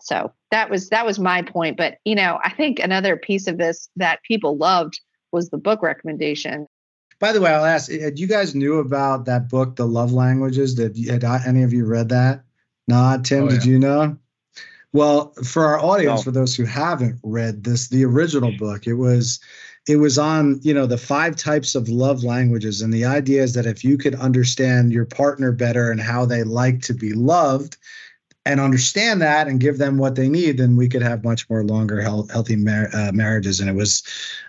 So 0.00 0.32
that 0.50 0.70
was 0.70 0.88
that 0.88 1.04
was 1.04 1.18
my 1.18 1.42
point. 1.42 1.76
But 1.76 1.98
you 2.06 2.14
know, 2.14 2.38
I 2.42 2.50
think 2.50 2.78
another 2.78 3.16
piece 3.16 3.46
of 3.46 3.58
this 3.58 3.90
that 3.96 4.22
people 4.22 4.56
loved 4.56 4.98
was 5.32 5.50
the 5.50 5.58
book 5.58 5.82
recommendation. 5.82 6.66
By 7.18 7.32
the 7.32 7.40
way, 7.40 7.50
I'll 7.50 7.64
ask: 7.64 7.90
Had 7.90 8.18
you 8.18 8.26
guys 8.26 8.54
knew 8.54 8.78
about 8.78 9.26
that 9.26 9.48
book, 9.48 9.76
The 9.76 9.86
Love 9.86 10.12
Languages? 10.12 10.74
Did 10.74 10.96
had 11.06 11.24
any 11.46 11.62
of 11.62 11.72
you 11.72 11.84
read 11.84 12.08
that? 12.08 12.44
Nah, 12.88 13.18
Tim, 13.18 13.44
oh, 13.44 13.48
yeah. 13.48 13.50
did 13.50 13.64
you 13.64 13.78
know? 13.78 14.16
Well, 14.92 15.32
for 15.44 15.66
our 15.66 15.78
audience, 15.78 16.20
oh. 16.20 16.24
for 16.24 16.30
those 16.32 16.56
who 16.56 16.64
haven't 16.64 17.20
read 17.22 17.62
this, 17.62 17.88
the 17.88 18.04
original 18.04 18.50
mm. 18.50 18.58
book, 18.58 18.86
it 18.86 18.94
was 18.94 19.38
it 19.88 19.96
was 19.96 20.18
on 20.18 20.60
you 20.62 20.74
know 20.74 20.86
the 20.86 20.98
five 20.98 21.36
types 21.36 21.74
of 21.74 21.88
love 21.88 22.22
languages 22.22 22.82
and 22.82 22.92
the 22.92 23.04
idea 23.04 23.42
is 23.42 23.54
that 23.54 23.66
if 23.66 23.82
you 23.82 23.96
could 23.96 24.14
understand 24.14 24.92
your 24.92 25.06
partner 25.06 25.52
better 25.52 25.90
and 25.90 26.00
how 26.00 26.24
they 26.24 26.42
like 26.42 26.82
to 26.82 26.94
be 26.94 27.12
loved 27.12 27.76
and 28.46 28.58
understand 28.58 29.20
that 29.20 29.48
and 29.48 29.60
give 29.60 29.78
them 29.78 29.98
what 29.98 30.14
they 30.14 30.28
need 30.28 30.58
then 30.58 30.76
we 30.76 30.88
could 30.88 31.02
have 31.02 31.24
much 31.24 31.48
more 31.50 31.64
longer 31.64 32.00
health, 32.00 32.30
healthy 32.30 32.56
mar- 32.56 32.88
uh, 32.94 33.12
marriages 33.12 33.60
and 33.60 33.68
it 33.68 33.74
was 33.74 34.02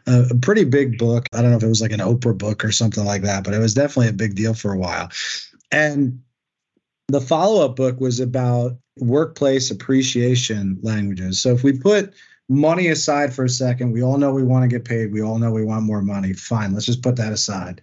a, 0.08 0.28
a 0.32 0.36
pretty 0.36 0.64
big 0.64 0.98
book 0.98 1.26
i 1.34 1.42
don't 1.42 1.52
know 1.52 1.58
if 1.58 1.64
it 1.64 1.68
was 1.68 1.82
like 1.82 1.92
an 1.92 2.00
oprah 2.00 2.38
book 2.38 2.64
or 2.64 2.72
something 2.72 3.06
like 3.06 3.22
that 3.22 3.44
but 3.44 3.54
it 3.54 3.60
was 3.60 3.74
definitely 3.74 4.10
a 4.10 4.14
big 4.14 4.36
deal 4.36 4.54
for 4.54 4.74
a 4.74 4.78
while 4.78 5.10
and 5.72 6.22
the 7.08 7.22
follow-up 7.22 7.76
book 7.76 8.00
was 8.00 8.20
about 8.20 8.78
workplace 8.98 9.72
appreciation 9.72 10.78
languages 10.82 11.42
so 11.42 11.52
if 11.52 11.64
we 11.64 11.78
put 11.78 12.14
money 12.52 12.88
aside 12.88 13.34
for 13.34 13.46
a 13.46 13.50
second, 13.50 13.92
we 13.92 14.04
all 14.04 14.18
know 14.18 14.34
we 14.34 14.44
want 14.44 14.64
to 14.64 14.68
get 14.68 14.86
paid. 14.86 15.14
We 15.14 15.22
all 15.22 15.40
know 15.40 15.52
we 15.52 15.64
want 15.64 15.86
more 15.86 16.02
money. 16.02 16.34
Fine, 16.34 16.74
let's 16.74 16.86
just 16.86 17.02
put 17.02 17.16
that 17.16 17.32
aside. 17.32 17.82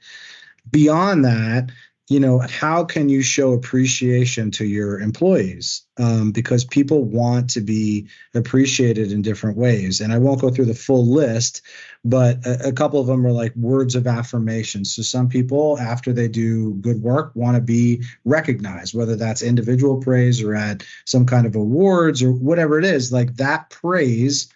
Beyond 0.71 1.25
that, 1.25 1.71
you 2.09 2.19
know, 2.19 2.39
how 2.39 2.85
can 2.85 3.11
you 3.11 3.21
show 3.21 3.53
appreciation 3.53 4.51
to 4.53 4.65
your 4.65 4.99
employees? 4.99 5.83
Um, 5.99 6.33
because 6.33 6.65
people 6.65 7.05
want 7.05 7.51
to 7.51 7.61
be 7.61 8.09
appreciated 8.35 9.13
in 9.13 9.21
different 9.21 9.59
ways. 9.59 10.01
And 10.01 10.11
I 10.11 10.17
won't 10.19 10.41
go 10.41 10.49
through 10.49 10.67
the 10.67 10.75
full 10.75 11.07
list, 11.07 11.61
but 12.05 12.45
a, 12.47 12.69
a 12.69 12.73
couple 12.73 12.99
of 12.99 13.07
them 13.07 13.27
are 13.27 13.33
like 13.33 13.55
words 13.57 13.95
of 13.95 14.07
affirmation. 14.07 14.87
So 14.87 15.03
some 15.03 15.29
people, 15.29 15.79
after 15.79 16.15
they 16.15 16.29
do 16.29 16.75
good 16.75 17.03
work, 17.03 17.33
want 17.35 17.57
to 17.57 17.61
be 17.61 18.03
recognized, 18.25 18.95
whether 18.95 19.15
that's 19.15 19.43
individual 19.43 20.01
praise 20.01 20.43
or 20.43 20.55
at 20.55 20.85
some 21.05 21.27
kind 21.27 21.47
of 21.47 21.57
awards 21.57 22.23
or 22.23 22.33
whatever 22.33 22.79
it 22.79 22.87
is. 22.87 23.13
Like 23.13 23.37
that 23.37 23.69
praise 23.69 24.49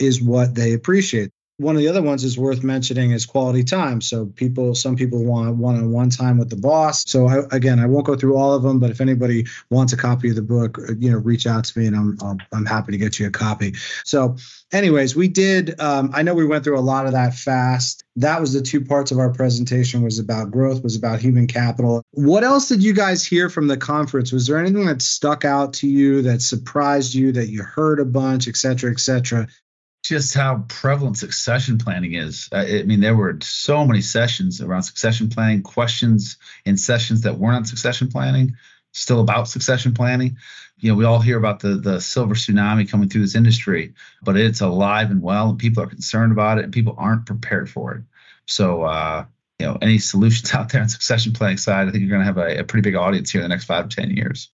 is 0.00 0.20
what 0.20 0.56
they 0.56 0.72
appreciate. 0.72 1.30
One 1.58 1.74
of 1.74 1.80
the 1.80 1.88
other 1.88 2.02
ones 2.02 2.22
is 2.22 2.36
worth 2.36 2.62
mentioning 2.62 3.12
is 3.12 3.24
quality 3.24 3.64
time. 3.64 4.02
So 4.02 4.26
people, 4.26 4.74
some 4.74 4.94
people 4.94 5.24
want 5.24 5.56
one-on-one 5.56 6.10
time 6.10 6.36
with 6.36 6.50
the 6.50 6.56
boss. 6.56 7.02
So 7.08 7.28
I, 7.28 7.44
again, 7.50 7.78
I 7.78 7.86
won't 7.86 8.04
go 8.04 8.14
through 8.14 8.36
all 8.36 8.52
of 8.52 8.62
them, 8.62 8.78
but 8.78 8.90
if 8.90 9.00
anybody 9.00 9.46
wants 9.70 9.94
a 9.94 9.96
copy 9.96 10.28
of 10.28 10.36
the 10.36 10.42
book, 10.42 10.78
uh, 10.78 10.92
you 10.98 11.10
know, 11.10 11.16
reach 11.16 11.46
out 11.46 11.64
to 11.64 11.78
me 11.78 11.86
and 11.86 11.96
I'm 11.96 12.18
I'm, 12.22 12.38
I'm 12.52 12.66
happy 12.66 12.92
to 12.92 12.98
get 12.98 13.18
you 13.18 13.26
a 13.26 13.30
copy. 13.30 13.72
So, 14.04 14.36
anyways, 14.70 15.16
we 15.16 15.28
did. 15.28 15.80
Um, 15.80 16.10
I 16.12 16.22
know 16.22 16.34
we 16.34 16.44
went 16.44 16.62
through 16.62 16.78
a 16.78 16.80
lot 16.80 17.06
of 17.06 17.12
that 17.12 17.32
fast. 17.32 18.04
That 18.16 18.38
was 18.38 18.52
the 18.52 18.60
two 18.60 18.84
parts 18.84 19.10
of 19.10 19.18
our 19.18 19.32
presentation. 19.32 20.02
Was 20.02 20.18
about 20.18 20.50
growth. 20.50 20.82
Was 20.82 20.96
about 20.96 21.20
human 21.20 21.46
capital. 21.46 22.02
What 22.10 22.44
else 22.44 22.68
did 22.68 22.82
you 22.82 22.92
guys 22.92 23.24
hear 23.24 23.48
from 23.48 23.66
the 23.66 23.78
conference? 23.78 24.30
Was 24.30 24.46
there 24.46 24.58
anything 24.58 24.84
that 24.84 25.00
stuck 25.00 25.46
out 25.46 25.72
to 25.74 25.88
you 25.88 26.20
that 26.22 26.42
surprised 26.42 27.14
you 27.14 27.32
that 27.32 27.48
you 27.48 27.62
heard 27.62 27.98
a 27.98 28.04
bunch, 28.04 28.46
et 28.46 28.56
cetera, 28.56 28.90
et 28.90 29.00
cetera? 29.00 29.48
Just 30.08 30.34
how 30.34 30.64
prevalent 30.68 31.18
succession 31.18 31.78
planning 31.78 32.14
is. 32.14 32.48
Uh, 32.52 32.64
I 32.68 32.82
mean, 32.82 33.00
there 33.00 33.16
were 33.16 33.38
so 33.42 33.84
many 33.86 34.00
sessions 34.00 34.60
around 34.60 34.82
succession 34.82 35.28
planning, 35.28 35.62
questions 35.62 36.38
in 36.64 36.76
sessions 36.76 37.22
that 37.22 37.38
weren't 37.38 37.56
on 37.56 37.64
succession 37.64 38.08
planning, 38.08 38.56
still 38.92 39.20
about 39.20 39.48
succession 39.48 39.94
planning. 39.94 40.36
You 40.78 40.90
know, 40.90 40.96
we 40.96 41.04
all 41.04 41.20
hear 41.20 41.38
about 41.38 41.60
the 41.60 41.76
the 41.76 42.00
silver 42.00 42.34
tsunami 42.34 42.88
coming 42.88 43.08
through 43.08 43.22
this 43.22 43.34
industry, 43.34 43.94
but 44.22 44.36
it's 44.36 44.60
alive 44.60 45.10
and 45.10 45.22
well, 45.22 45.50
and 45.50 45.58
people 45.58 45.82
are 45.82 45.88
concerned 45.88 46.32
about 46.32 46.58
it, 46.58 46.64
and 46.64 46.72
people 46.72 46.94
aren't 46.98 47.26
prepared 47.26 47.70
for 47.70 47.94
it. 47.94 48.02
So, 48.46 48.82
uh, 48.82 49.24
you 49.58 49.66
know, 49.66 49.78
any 49.80 49.98
solutions 49.98 50.52
out 50.54 50.70
there 50.70 50.82
on 50.82 50.88
succession 50.88 51.32
planning 51.32 51.56
side, 51.56 51.88
I 51.88 51.90
think 51.90 52.02
you're 52.02 52.10
going 52.10 52.20
to 52.20 52.26
have 52.26 52.38
a, 52.38 52.60
a 52.60 52.64
pretty 52.64 52.82
big 52.82 52.94
audience 52.94 53.30
here 53.30 53.40
in 53.40 53.44
the 53.44 53.48
next 53.48 53.64
five 53.64 53.88
to 53.88 53.96
ten 53.96 54.10
years. 54.10 54.50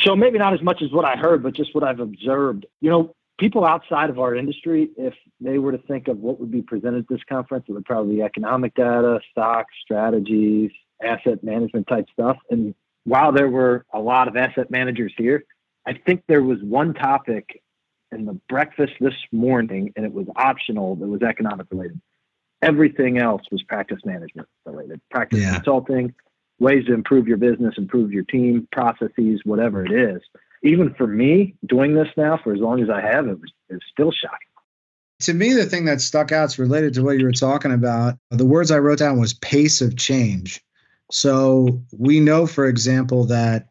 So 0.00 0.16
maybe 0.16 0.38
not 0.38 0.54
as 0.54 0.62
much 0.62 0.82
as 0.82 0.90
what 0.90 1.04
I 1.04 1.16
heard, 1.16 1.42
but 1.42 1.54
just 1.54 1.74
what 1.74 1.84
I've 1.84 2.00
observed. 2.00 2.66
You 2.80 2.90
know, 2.90 3.14
people 3.42 3.64
outside 3.64 4.08
of 4.08 4.20
our 4.20 4.36
industry, 4.36 4.88
if 4.96 5.14
they 5.40 5.58
were 5.58 5.72
to 5.72 5.78
think 5.88 6.06
of 6.06 6.16
what 6.18 6.38
would 6.38 6.52
be 6.52 6.62
presented 6.62 7.00
at 7.00 7.08
this 7.08 7.24
conference, 7.28 7.64
it 7.68 7.72
would 7.72 7.84
probably 7.84 8.14
be 8.14 8.22
economic 8.22 8.72
data, 8.76 9.18
stocks, 9.32 9.74
strategies, 9.82 10.70
asset 11.02 11.42
management 11.42 11.88
type 11.88 12.06
stuff. 12.12 12.36
And 12.50 12.72
while 13.02 13.32
there 13.32 13.48
were 13.48 13.84
a 13.92 13.98
lot 13.98 14.28
of 14.28 14.36
asset 14.36 14.70
managers 14.70 15.12
here, 15.18 15.42
I 15.84 15.94
think 15.94 16.22
there 16.28 16.44
was 16.44 16.58
one 16.62 16.94
topic 16.94 17.60
in 18.12 18.26
the 18.26 18.38
breakfast 18.48 18.92
this 19.00 19.16
morning, 19.32 19.92
and 19.96 20.06
it 20.06 20.12
was 20.12 20.28
optional 20.36 20.94
that 20.94 21.08
was 21.08 21.22
economic 21.22 21.66
related. 21.72 22.00
Everything 22.62 23.18
else 23.18 23.42
was 23.50 23.60
practice 23.64 23.98
management 24.04 24.46
related, 24.64 25.00
practice 25.10 25.40
yeah. 25.40 25.56
consulting, 25.56 26.14
ways 26.60 26.84
to 26.84 26.94
improve 26.94 27.26
your 27.26 27.38
business, 27.38 27.74
improve 27.76 28.12
your 28.12 28.22
team, 28.22 28.68
processes, 28.70 29.40
whatever 29.42 29.84
it 29.84 29.90
is 29.90 30.22
even 30.62 30.94
for 30.94 31.06
me 31.06 31.54
doing 31.66 31.94
this 31.94 32.08
now 32.16 32.38
for 32.42 32.52
as 32.52 32.60
long 32.60 32.82
as 32.82 32.88
I 32.88 33.00
have, 33.00 33.26
it 33.26 33.40
was, 33.40 33.52
it 33.68 33.74
was 33.74 33.82
still 33.90 34.12
shocking. 34.12 34.38
To 35.20 35.34
me, 35.34 35.52
the 35.52 35.66
thing 35.66 35.84
that 35.84 36.00
stuck 36.00 36.32
out 36.32 36.46
is 36.46 36.58
related 36.58 36.94
to 36.94 37.04
what 37.04 37.18
you 37.18 37.24
were 37.24 37.32
talking 37.32 37.72
about. 37.72 38.14
The 38.30 38.46
words 38.46 38.70
I 38.70 38.78
wrote 38.78 38.98
down 38.98 39.20
was 39.20 39.34
pace 39.34 39.80
of 39.80 39.96
change. 39.96 40.60
So 41.12 41.82
we 41.96 42.20
know, 42.20 42.46
for 42.46 42.66
example, 42.66 43.26
that 43.26 43.68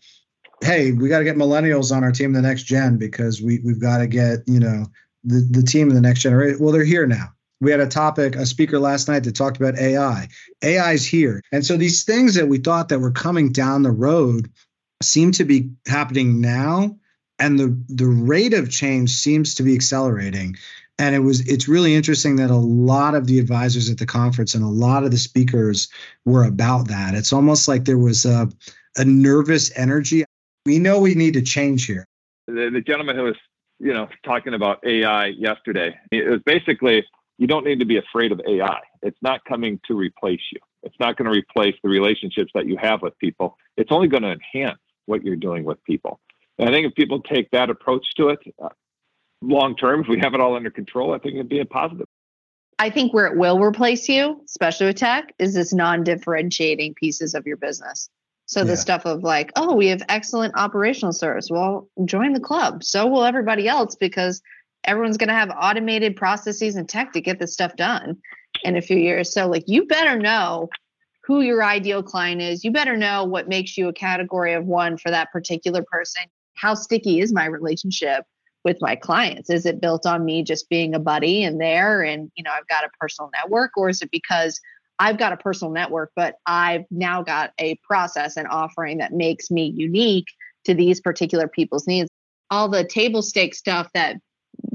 hey, 0.62 0.91
we 0.91 1.10
got 1.10 1.19
to 1.19 1.25
get 1.25 1.36
millennials 1.36 1.95
on 1.95 2.04
our 2.04 2.12
team 2.12 2.34
the 2.34 2.41
next 2.41 2.63
gen 2.63 2.97
because 2.97 3.41
we 3.41 3.60
we've 3.65 3.82
got 3.82 3.97
to 3.97 4.08
get 4.08 4.39
you 4.47 4.60
know 4.60 4.86
the 5.23 5.45
the 5.49 5.63
team 5.63 5.89
of 5.89 5.95
the 5.95 6.01
next 6.01 6.21
generation. 6.21 6.60
Well, 6.62 6.71
they're 6.71 6.86
here 6.86 7.08
now. 7.08 7.30
We 7.60 7.71
had 7.71 7.80
a 7.80 7.88
topic, 7.88 8.36
a 8.36 8.45
speaker 8.45 8.80
last 8.80 9.08
night 9.08 9.23
that 9.23 9.36
talked 9.36 9.58
about 9.58 9.77
AI. 9.77 10.27
AI 10.63 10.91
is 10.93 11.06
here, 11.06 11.41
and 11.51 11.65
so 11.65 11.77
these 11.77 12.04
things 12.04 12.36
that 12.36 12.47
we 12.47 12.60
thought 12.60 12.89
that 12.89 12.99
were 12.99 13.12
coming 13.12 13.51
down 13.51 13.84
the 13.84 13.91
road 13.91 14.49
seem 15.02 15.32
to 15.34 15.44
be 15.44 15.70
happening 15.88 16.42
now 16.42 16.96
and 17.40 17.60
the 17.60 17.78
the 17.90 18.06
rate 18.06 18.54
of 18.54 18.70
change 18.70 19.10
seems 19.10 19.56
to 19.56 19.64
be 19.64 19.74
accelerating. 19.74 20.56
And 21.00 21.16
it 21.16 21.20
was 21.20 21.42
it's 21.50 21.68
really 21.68 21.96
interesting 21.96 22.36
that 22.36 22.52
a 22.52 22.56
lot 22.56 23.16
of 23.16 23.26
the 23.28 23.40
advisors 23.40 23.90
at 23.90 23.98
the 23.98 24.06
conference 24.06 24.54
and 24.54 24.64
a 24.64 24.68
lot 24.68 25.04
of 25.04 25.12
the 25.12 25.18
speakers 25.18 25.88
were 26.26 26.44
about 26.44 26.88
that. 26.90 27.16
It's 27.16 27.34
almost 27.34 27.68
like 27.68 27.86
there 27.86 27.98
was 27.98 28.26
a, 28.26 28.50
a 28.98 29.04
nervous 29.04 29.76
energy. 29.76 30.24
We 30.66 30.78
know 30.78 31.00
we 31.00 31.16
need 31.16 31.34
to 31.34 31.42
change 31.42 31.88
here. 31.88 32.06
The, 32.48 32.70
the 32.72 32.82
gentleman 32.82 33.16
who 33.16 33.24
was 33.24 33.38
you 33.80 33.94
know 33.94 34.08
talking 34.24 34.54
about 34.54 34.86
ai 34.86 35.28
yesterday 35.28 35.98
it 36.12 36.30
was 36.30 36.40
basically 36.46 37.04
you 37.40 37.48
don't 37.48 37.66
need 37.66 37.80
to 37.80 37.86
be 37.86 37.98
afraid 37.98 38.32
of 38.32 38.40
ai 38.48 38.80
it's 39.02 39.18
not 39.22 39.44
coming 39.46 39.80
to 39.88 39.96
replace 39.96 40.42
you. 40.52 40.60
It's 40.84 40.96
not 41.00 41.18
going 41.18 41.32
to 41.32 41.38
replace 41.38 41.76
the 41.84 41.90
relationships 41.90 42.52
that 42.54 42.68
you 42.68 42.78
have 42.78 43.02
with 43.02 43.18
people. 43.20 43.58
It's 43.78 43.92
only 43.92 44.08
going 44.08 44.24
to 44.24 44.32
enhance 44.32 44.80
what 45.06 45.24
you're 45.24 45.36
doing 45.36 45.64
with 45.64 45.84
people. 45.84 46.20
And 46.58 46.70
I 46.70 46.72
think 46.72 46.88
if 46.88 46.96
people 46.96 47.22
take 47.22 47.50
that 47.52 47.70
approach 47.70 48.14
to 48.16 48.30
it 48.30 48.40
uh, 48.62 48.70
long 49.42 49.76
term, 49.76 50.02
if 50.02 50.08
we 50.08 50.20
have 50.20 50.34
it 50.34 50.40
all 50.40 50.56
under 50.56 50.70
control, 50.70 51.14
I 51.14 51.18
think 51.18 51.36
it'd 51.36 51.50
be 51.50 51.60
a 51.60 51.66
positive. 51.66 52.08
I 52.80 52.90
think 52.90 53.14
where 53.14 53.28
it 53.28 53.38
will 53.38 53.60
replace 53.60 54.10
you, 54.10 54.42
especially 54.46 54.88
with 54.88 54.96
tech, 54.98 55.34
is 55.38 55.54
this 55.54 55.74
non 55.74 56.04
differentiating 56.04 56.96
pieces 56.96 57.36
of 57.36 57.46
your 57.46 57.58
business. 57.58 58.10
So 58.48 58.66
the 58.66 58.76
stuff 58.76 59.06
of 59.06 59.24
like, 59.24 59.50
oh, 59.56 59.76
we 59.76 59.88
have 59.88 60.02
excellent 60.10 60.54
operational 60.58 61.14
service. 61.14 61.48
Well, 61.50 61.88
join 62.04 62.34
the 62.34 62.40
club. 62.42 62.84
So 62.84 63.08
will 63.08 63.24
everybody 63.24 63.70
else 63.70 63.96
because 63.96 64.42
everyone's 64.84 65.16
going 65.16 65.30
to 65.30 65.34
have 65.34 65.52
automated 65.58 66.18
processes 66.18 66.76
and 66.76 66.90
tech 66.90 67.14
to 67.14 67.22
get 67.22 67.40
this 67.40 67.54
stuff 67.54 67.78
done 67.78 68.18
in 68.64 68.76
a 68.76 68.82
few 68.82 68.98
years. 68.98 69.34
So 69.34 69.48
like 69.48 69.64
you 69.68 69.86
better 69.86 70.18
know 70.18 70.70
who 71.32 71.39
your 71.39 71.63
ideal 71.63 72.04
client 72.04 72.41
is. 72.41 72.65
You 72.65 72.72
better 72.72 72.98
know 72.98 73.24
what 73.24 73.48
makes 73.48 73.78
you 73.78 73.88
a 73.88 73.94
category 73.94 74.54
of 74.54 74.65
one 74.65 74.98
for 74.98 75.10
that 75.12 75.32
particular 75.32 75.82
person. 75.89 76.24
How 76.56 76.74
sticky 76.74 77.22
is 77.22 77.32
my 77.32 77.46
relationship 77.46 78.26
with 78.65 78.76
my 78.82 78.98
clients? 78.98 79.50
Is 79.50 79.65
it 79.65 79.80
built 79.80 80.06
on 80.06 80.26
me 80.26 80.44
just 80.44 80.67
being 80.67 80.94
a 80.94 81.00
buddy 81.00 81.46
and 81.46 81.60
there 81.60 82.04
and 82.04 82.30
you 82.36 82.44
know 82.44 82.52
I've 82.52 82.67
got 82.67 82.84
a 82.84 82.89
personal 83.00 83.32
network 83.34 83.78
or 83.78 83.88
is 83.88 84.02
it 84.02 84.12
because 84.12 84.60
I've 85.00 85.17
got 85.17 85.32
a 85.32 85.38
personal 85.38 85.72
network 85.72 86.12
but 86.17 86.36
I've 86.46 86.84
now 86.91 87.24
got 87.24 87.52
a 87.58 87.80
process 87.82 88.36
and 88.36 88.50
offering 88.50 88.98
that 88.98 89.13
makes 89.13 89.50
me 89.50 89.74
unique 89.74 90.28
to 90.65 90.74
these 90.74 91.00
particular 91.00 91.48
people's 91.48 91.88
needs. 91.88 92.10
All 92.50 92.67
the 92.67 92.84
table 92.84 93.22
stake 93.22 93.56
stuff 93.56 93.89
that 93.94 94.17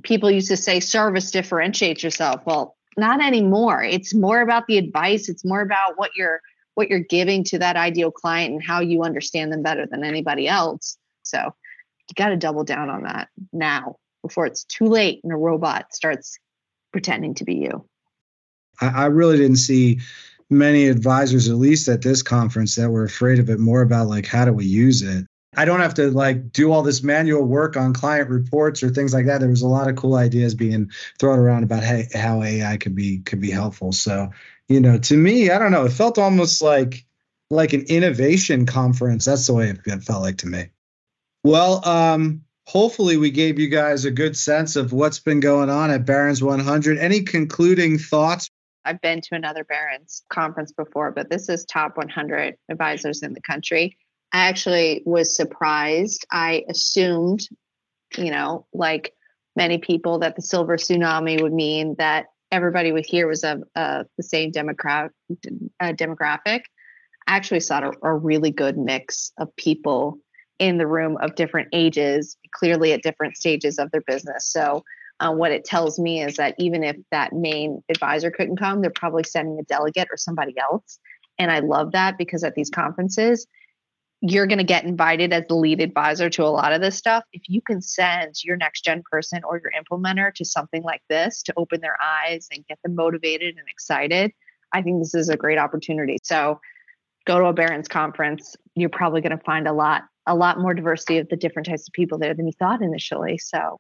people 0.05 0.31
used 0.31 0.49
to 0.49 0.57
say 0.57 0.81
service 0.81 1.31
differentiates 1.31 2.03
yourself. 2.03 2.41
Well, 2.47 2.77
not 2.97 3.23
anymore. 3.23 3.83
It's 3.83 4.15
more 4.15 4.41
about 4.41 4.67
the 4.67 4.79
advice. 4.79 5.29
It's 5.29 5.45
more 5.45 5.61
about 5.61 5.99
what 5.99 6.11
you're 6.17 6.41
what 6.75 6.91
you're 6.91 7.01
giving 7.01 7.43
to 7.43 7.59
that 7.59 7.77
ideal 7.77 8.11
client 8.11 8.53
and 8.53 8.63
how 8.63 8.81
you 8.81 9.03
understand 9.03 9.51
them 9.51 9.63
better 9.63 9.87
than 9.87 10.05
anybody 10.05 10.47
else. 10.47 10.99
So 11.23 11.39
you 11.39 12.15
got 12.15 12.29
to 12.29 12.37
double 12.37 12.65
down 12.65 12.91
on 12.91 13.05
that 13.05 13.29
now 13.53 13.97
before 14.23 14.45
it's 14.45 14.65
too 14.65 14.85
late 14.85 15.21
and 15.25 15.33
a 15.33 15.37
robot 15.37 15.95
starts 15.95 16.39
pretending 16.93 17.35
to 17.35 17.45
be 17.45 17.55
you. 17.55 17.89
I, 18.81 18.89
I 18.89 19.07
really 19.07 19.39
didn't 19.39 19.57
see 19.57 20.01
many 20.51 20.89
advisors 20.89 21.49
at 21.49 21.57
least 21.57 21.89
at 21.89 22.03
this 22.03 22.23
conference 22.23 22.75
that 22.77 22.91
were 22.91 23.05
afraid 23.05 23.39
of 23.39 23.49
it 23.49 23.59
more 23.59 23.81
about 23.81 24.07
like 24.07 24.27
how 24.27 24.45
do 24.45 24.53
we 24.53 24.67
use 24.67 25.03
it 25.03 25.27
I 25.57 25.65
don't 25.65 25.81
have 25.81 25.95
to 25.95 26.11
like 26.11 26.53
do 26.53 26.71
all 26.71 26.83
this 26.83 27.03
manual 27.03 27.43
work 27.43 27.77
on 27.77 27.95
client 27.95 28.29
reports 28.29 28.83
or 28.83 28.91
things 28.91 29.15
like 29.15 29.27
that. 29.27 29.41
There 29.41 29.49
was 29.49 29.63
a 29.63 29.69
lot 29.69 29.89
of 29.89 29.97
cool 29.97 30.17
ideas 30.17 30.55
being 30.55 30.91
thrown 31.19 31.39
around 31.39 31.65
about 31.65 31.83
how, 31.83 32.43
AI 32.43 32.77
could 32.77 32.95
be 32.95 33.19
could 33.21 33.41
be 33.41 33.51
helpful. 33.51 33.93
So, 33.93 34.31
you 34.69 34.81
know, 34.81 34.99
to 34.99 35.17
me, 35.17 35.51
I 35.51 35.59
don't 35.59 35.73
know, 35.73 35.87
it 35.87 35.93
felt 35.93 36.19
almost 36.19 36.61
like 36.61 37.05
like 37.51 37.73
an 37.73 37.83
innovation 37.89 38.67
conference. 38.67 39.25
That's 39.25 39.47
the 39.47 39.55
way 39.55 39.71
it 39.71 40.03
felt 40.03 40.23
like 40.23 40.39
to 40.39 40.47
me. 40.47 40.69
Well, 41.45 41.87
um, 41.89 42.43
hopefully 42.67 43.17
we 43.17 43.31
gave 43.31 43.59
you 43.59 43.69
guys 43.69 44.05
a 44.05 44.11
good 44.11 44.37
sense 44.37 44.77
of 44.77 44.93
what's 44.93 45.21
been 45.21 45.41
going 45.41 45.71
on 45.71 45.91
at 45.91 46.05
Barron's 46.05 46.43
100. 46.43 46.99
Any 46.99 47.23
concluding 47.23 47.99
thoughts? 47.99 48.51
I've 48.85 49.01
been 49.01 49.21
to 49.23 49.35
another 49.35 49.65
Barron's 49.65 50.23
conference 50.29 50.73
before, 50.73 51.11
but 51.11 51.31
this 51.31 51.49
is 51.49 51.65
top 51.65 51.97
100 51.97 52.57
advisors 52.69 53.23
in 53.23 53.33
the 53.33 53.41
country. 53.41 53.97
I 54.33 54.49
actually 54.49 55.03
was 55.05 55.35
surprised. 55.35 56.27
I 56.31 56.65
assumed, 56.69 57.41
you 58.17 58.31
know, 58.31 58.67
like 58.73 59.13
many 59.55 59.79
people, 59.79 60.19
that 60.21 60.37
the 60.37 60.43
silver 60.43 60.77
tsunami 60.77 61.41
would 61.41 61.53
mean 61.53 61.95
that 61.99 62.27
everybody 62.51 62.93
here 63.07 63.27
was 63.27 63.45
of 63.45 63.63
uh, 63.75 64.05
the 64.17 64.23
same 64.23 64.49
uh, 64.49 65.09
demographic. 65.81 66.61
I 67.27 67.37
actually 67.37 67.61
saw 67.61 67.91
a, 68.03 68.09
a 68.09 68.15
really 68.15 68.51
good 68.51 68.79
mix 68.79 69.33
of 69.39 69.55
people 69.57 70.19
in 70.59 70.79
the 70.79 70.87
room 70.87 71.17
of 71.21 71.35
different 71.35 71.69
ages, 71.73 72.37
clearly 72.53 72.93
at 72.93 73.03
different 73.03 73.37
stages 73.37 73.79
of 73.79 73.91
their 73.91 74.03
business. 74.07 74.51
So, 74.51 74.85
uh, 75.19 75.33
what 75.33 75.51
it 75.51 75.65
tells 75.65 75.99
me 75.99 76.23
is 76.23 76.37
that 76.37 76.55
even 76.59 76.85
if 76.85 76.97
that 77.11 77.33
main 77.33 77.83
advisor 77.89 78.31
couldn't 78.31 78.59
come, 78.59 78.83
they're 78.83 78.91
probably 78.95 79.25
sending 79.25 79.59
a 79.59 79.63
delegate 79.63 80.09
or 80.11 80.17
somebody 80.19 80.55
else. 80.59 80.99
And 81.39 81.51
I 81.51 81.61
love 81.61 81.93
that 81.93 82.19
because 82.19 82.45
at 82.45 82.55
these 82.55 82.69
conferences, 82.69 83.47
you're 84.23 84.47
going 84.47 84.59
to 84.59 84.65
get 84.65 84.85
invited 84.85 85.33
as 85.33 85.45
the 85.49 85.55
lead 85.55 85.81
advisor 85.81 86.31
to 86.31 86.43
a 86.43 86.49
lot 86.49 86.73
of 86.73 86.81
this 86.81 86.97
stuff. 86.97 87.25
If 87.33 87.43
you 87.49 87.61
can 87.61 87.83
send 87.83 88.35
your 88.43 88.57
next 88.57 88.85
gen 88.85 89.03
person 89.11 89.43
or 89.45 89.61
your 89.61 89.73
implementer 89.73 90.33
to 90.35 90.45
something 90.45 90.83
like 90.83 91.03
this 91.09 91.43
to 91.45 91.55
open 91.57 91.81
their 91.81 91.97
eyes 92.03 92.49
and 92.51 92.67
get 92.67 92.79
them 92.83 92.95
motivated 92.95 93.57
and 93.57 93.69
excited, 93.69 94.33
I 94.73 94.83
think 94.83 95.01
this 95.01 95.15
is 95.15 95.29
a 95.29 95.37
great 95.37 95.59
opportunity. 95.59 96.19
So, 96.23 96.61
go 97.27 97.39
to 97.41 97.47
a 97.47 97.53
Barron's 97.53 97.89
conference. 97.89 98.57
You're 98.75 98.89
probably 98.89 99.21
going 99.21 99.37
to 99.37 99.45
find 99.45 99.67
a 99.67 99.73
lot 99.73 100.05
a 100.27 100.35
lot 100.35 100.59
more 100.59 100.75
diversity 100.75 101.19
of 101.19 101.29
the 101.29 101.37
different 101.37 101.67
types 101.67 101.87
of 101.89 101.93
people 101.93 102.19
there 102.19 102.35
than 102.35 102.47
you 102.47 102.53
thought 102.59 102.83
initially. 102.83 103.39
So 103.39 103.79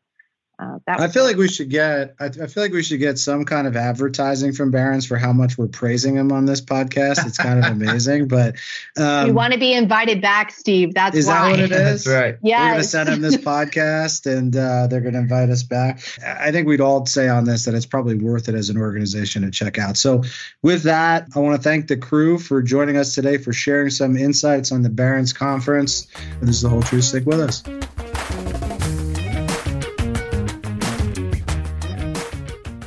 uh, 0.59 0.79
I 0.88 1.09
feel 1.09 1.25
like 1.25 1.37
we 1.37 1.49
should 1.49 1.69
get. 1.69 2.14
I, 2.19 2.27
I, 2.27 2.47
feel 2.47 2.62
like 2.62 2.73
we 2.73 2.83
should 2.83 2.99
get 2.99 3.19
some 3.19 3.45
kind 3.45 3.66
of 3.66 3.77
advertising 3.77 4.55
from 4.55 4.71
Barron's 4.71 5.05
for 5.05 5.19
how 5.19 5.31
much 5.31 5.59
we're 5.59 5.66
praising 5.66 6.16
him 6.16 6.33
on 6.33 6.47
this 6.47 6.62
podcast. 6.62 7.27
It's 7.27 7.37
kind 7.37 7.59
of 7.62 7.71
amazing, 7.71 8.29
but 8.29 8.57
um, 8.97 9.27
we 9.27 9.33
want 9.33 9.53
to 9.53 9.59
be 9.59 9.75
invited 9.75 10.23
back, 10.23 10.51
Steve. 10.53 10.95
That's 10.95 11.14
is 11.14 11.27
why. 11.27 11.35
that 11.35 11.51
what 11.51 11.61
it 11.61 11.73
is? 11.73 12.05
That's 12.05 12.07
right. 12.07 12.38
Yeah, 12.42 12.62
we're 12.62 12.71
going 12.71 12.83
to 12.83 12.88
send 12.88 13.09
him 13.11 13.21
this 13.21 13.37
podcast, 13.37 14.25
and 14.25 14.57
uh, 14.57 14.87
they're 14.87 15.03
going 15.03 15.12
to 15.12 15.21
invite 15.21 15.51
us 15.51 15.62
back. 15.62 16.01
I 16.25 16.51
think 16.53 16.66
we'd 16.66 16.81
all 16.81 17.05
say 17.05 17.29
on 17.29 17.45
this 17.45 17.66
that 17.66 17.75
it's 17.75 17.85
probably 17.85 18.14
worth 18.14 18.49
it 18.49 18.55
as 18.55 18.71
an 18.71 18.79
organization 18.79 19.42
to 19.42 19.51
check 19.51 19.79
out. 19.79 19.99
So, 19.99 20.23
with 20.62 20.85
that, 20.85 21.29
I 21.35 21.38
want 21.38 21.57
to 21.57 21.62
thank 21.62 21.88
the 21.88 21.99
crew 21.99 22.38
for 22.38 22.62
joining 22.62 22.97
us 22.97 23.14
today 23.14 23.37
for 23.37 23.53
sharing 23.53 23.90
some 23.90 24.16
insights 24.16 24.73
on 24.73 24.81
the 24.81 24.90
Barron's 24.90 25.35
conference. 25.35 26.07
This 26.40 26.57
is 26.57 26.62
the 26.62 26.71
whole 26.71 26.83
truth. 26.83 27.05
Stick 27.05 27.27
with 27.27 27.40
us. 27.40 27.62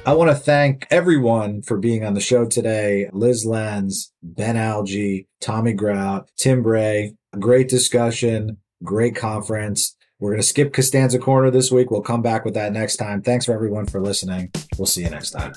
I 0.09 0.13
want 0.13 0.31
to 0.31 0.35
thank 0.35 0.87
everyone 0.89 1.61
for 1.61 1.77
being 1.77 2.03
on 2.03 2.15
the 2.15 2.19
show 2.19 2.43
today. 2.43 3.07
Liz 3.13 3.45
Lenz, 3.45 4.11
Ben 4.23 4.55
Alge, 4.55 5.27
Tommy 5.39 5.71
Grout, 5.73 6.31
Tim 6.35 6.63
Bray. 6.63 7.13
Great 7.37 7.69
discussion, 7.69 8.57
great 8.83 9.15
conference. 9.15 9.95
We're 10.19 10.31
going 10.31 10.41
to 10.41 10.47
skip 10.47 10.73
Costanza 10.73 11.19
Corner 11.19 11.51
this 11.51 11.71
week. 11.71 11.91
We'll 11.91 12.01
come 12.01 12.23
back 12.23 12.43
with 12.43 12.55
that 12.55 12.73
next 12.73 12.95
time. 12.95 13.21
Thanks 13.21 13.45
for 13.45 13.53
everyone 13.53 13.85
for 13.85 14.01
listening. 14.01 14.51
We'll 14.79 14.87
see 14.87 15.03
you 15.03 15.11
next 15.11 15.29
time. 15.29 15.53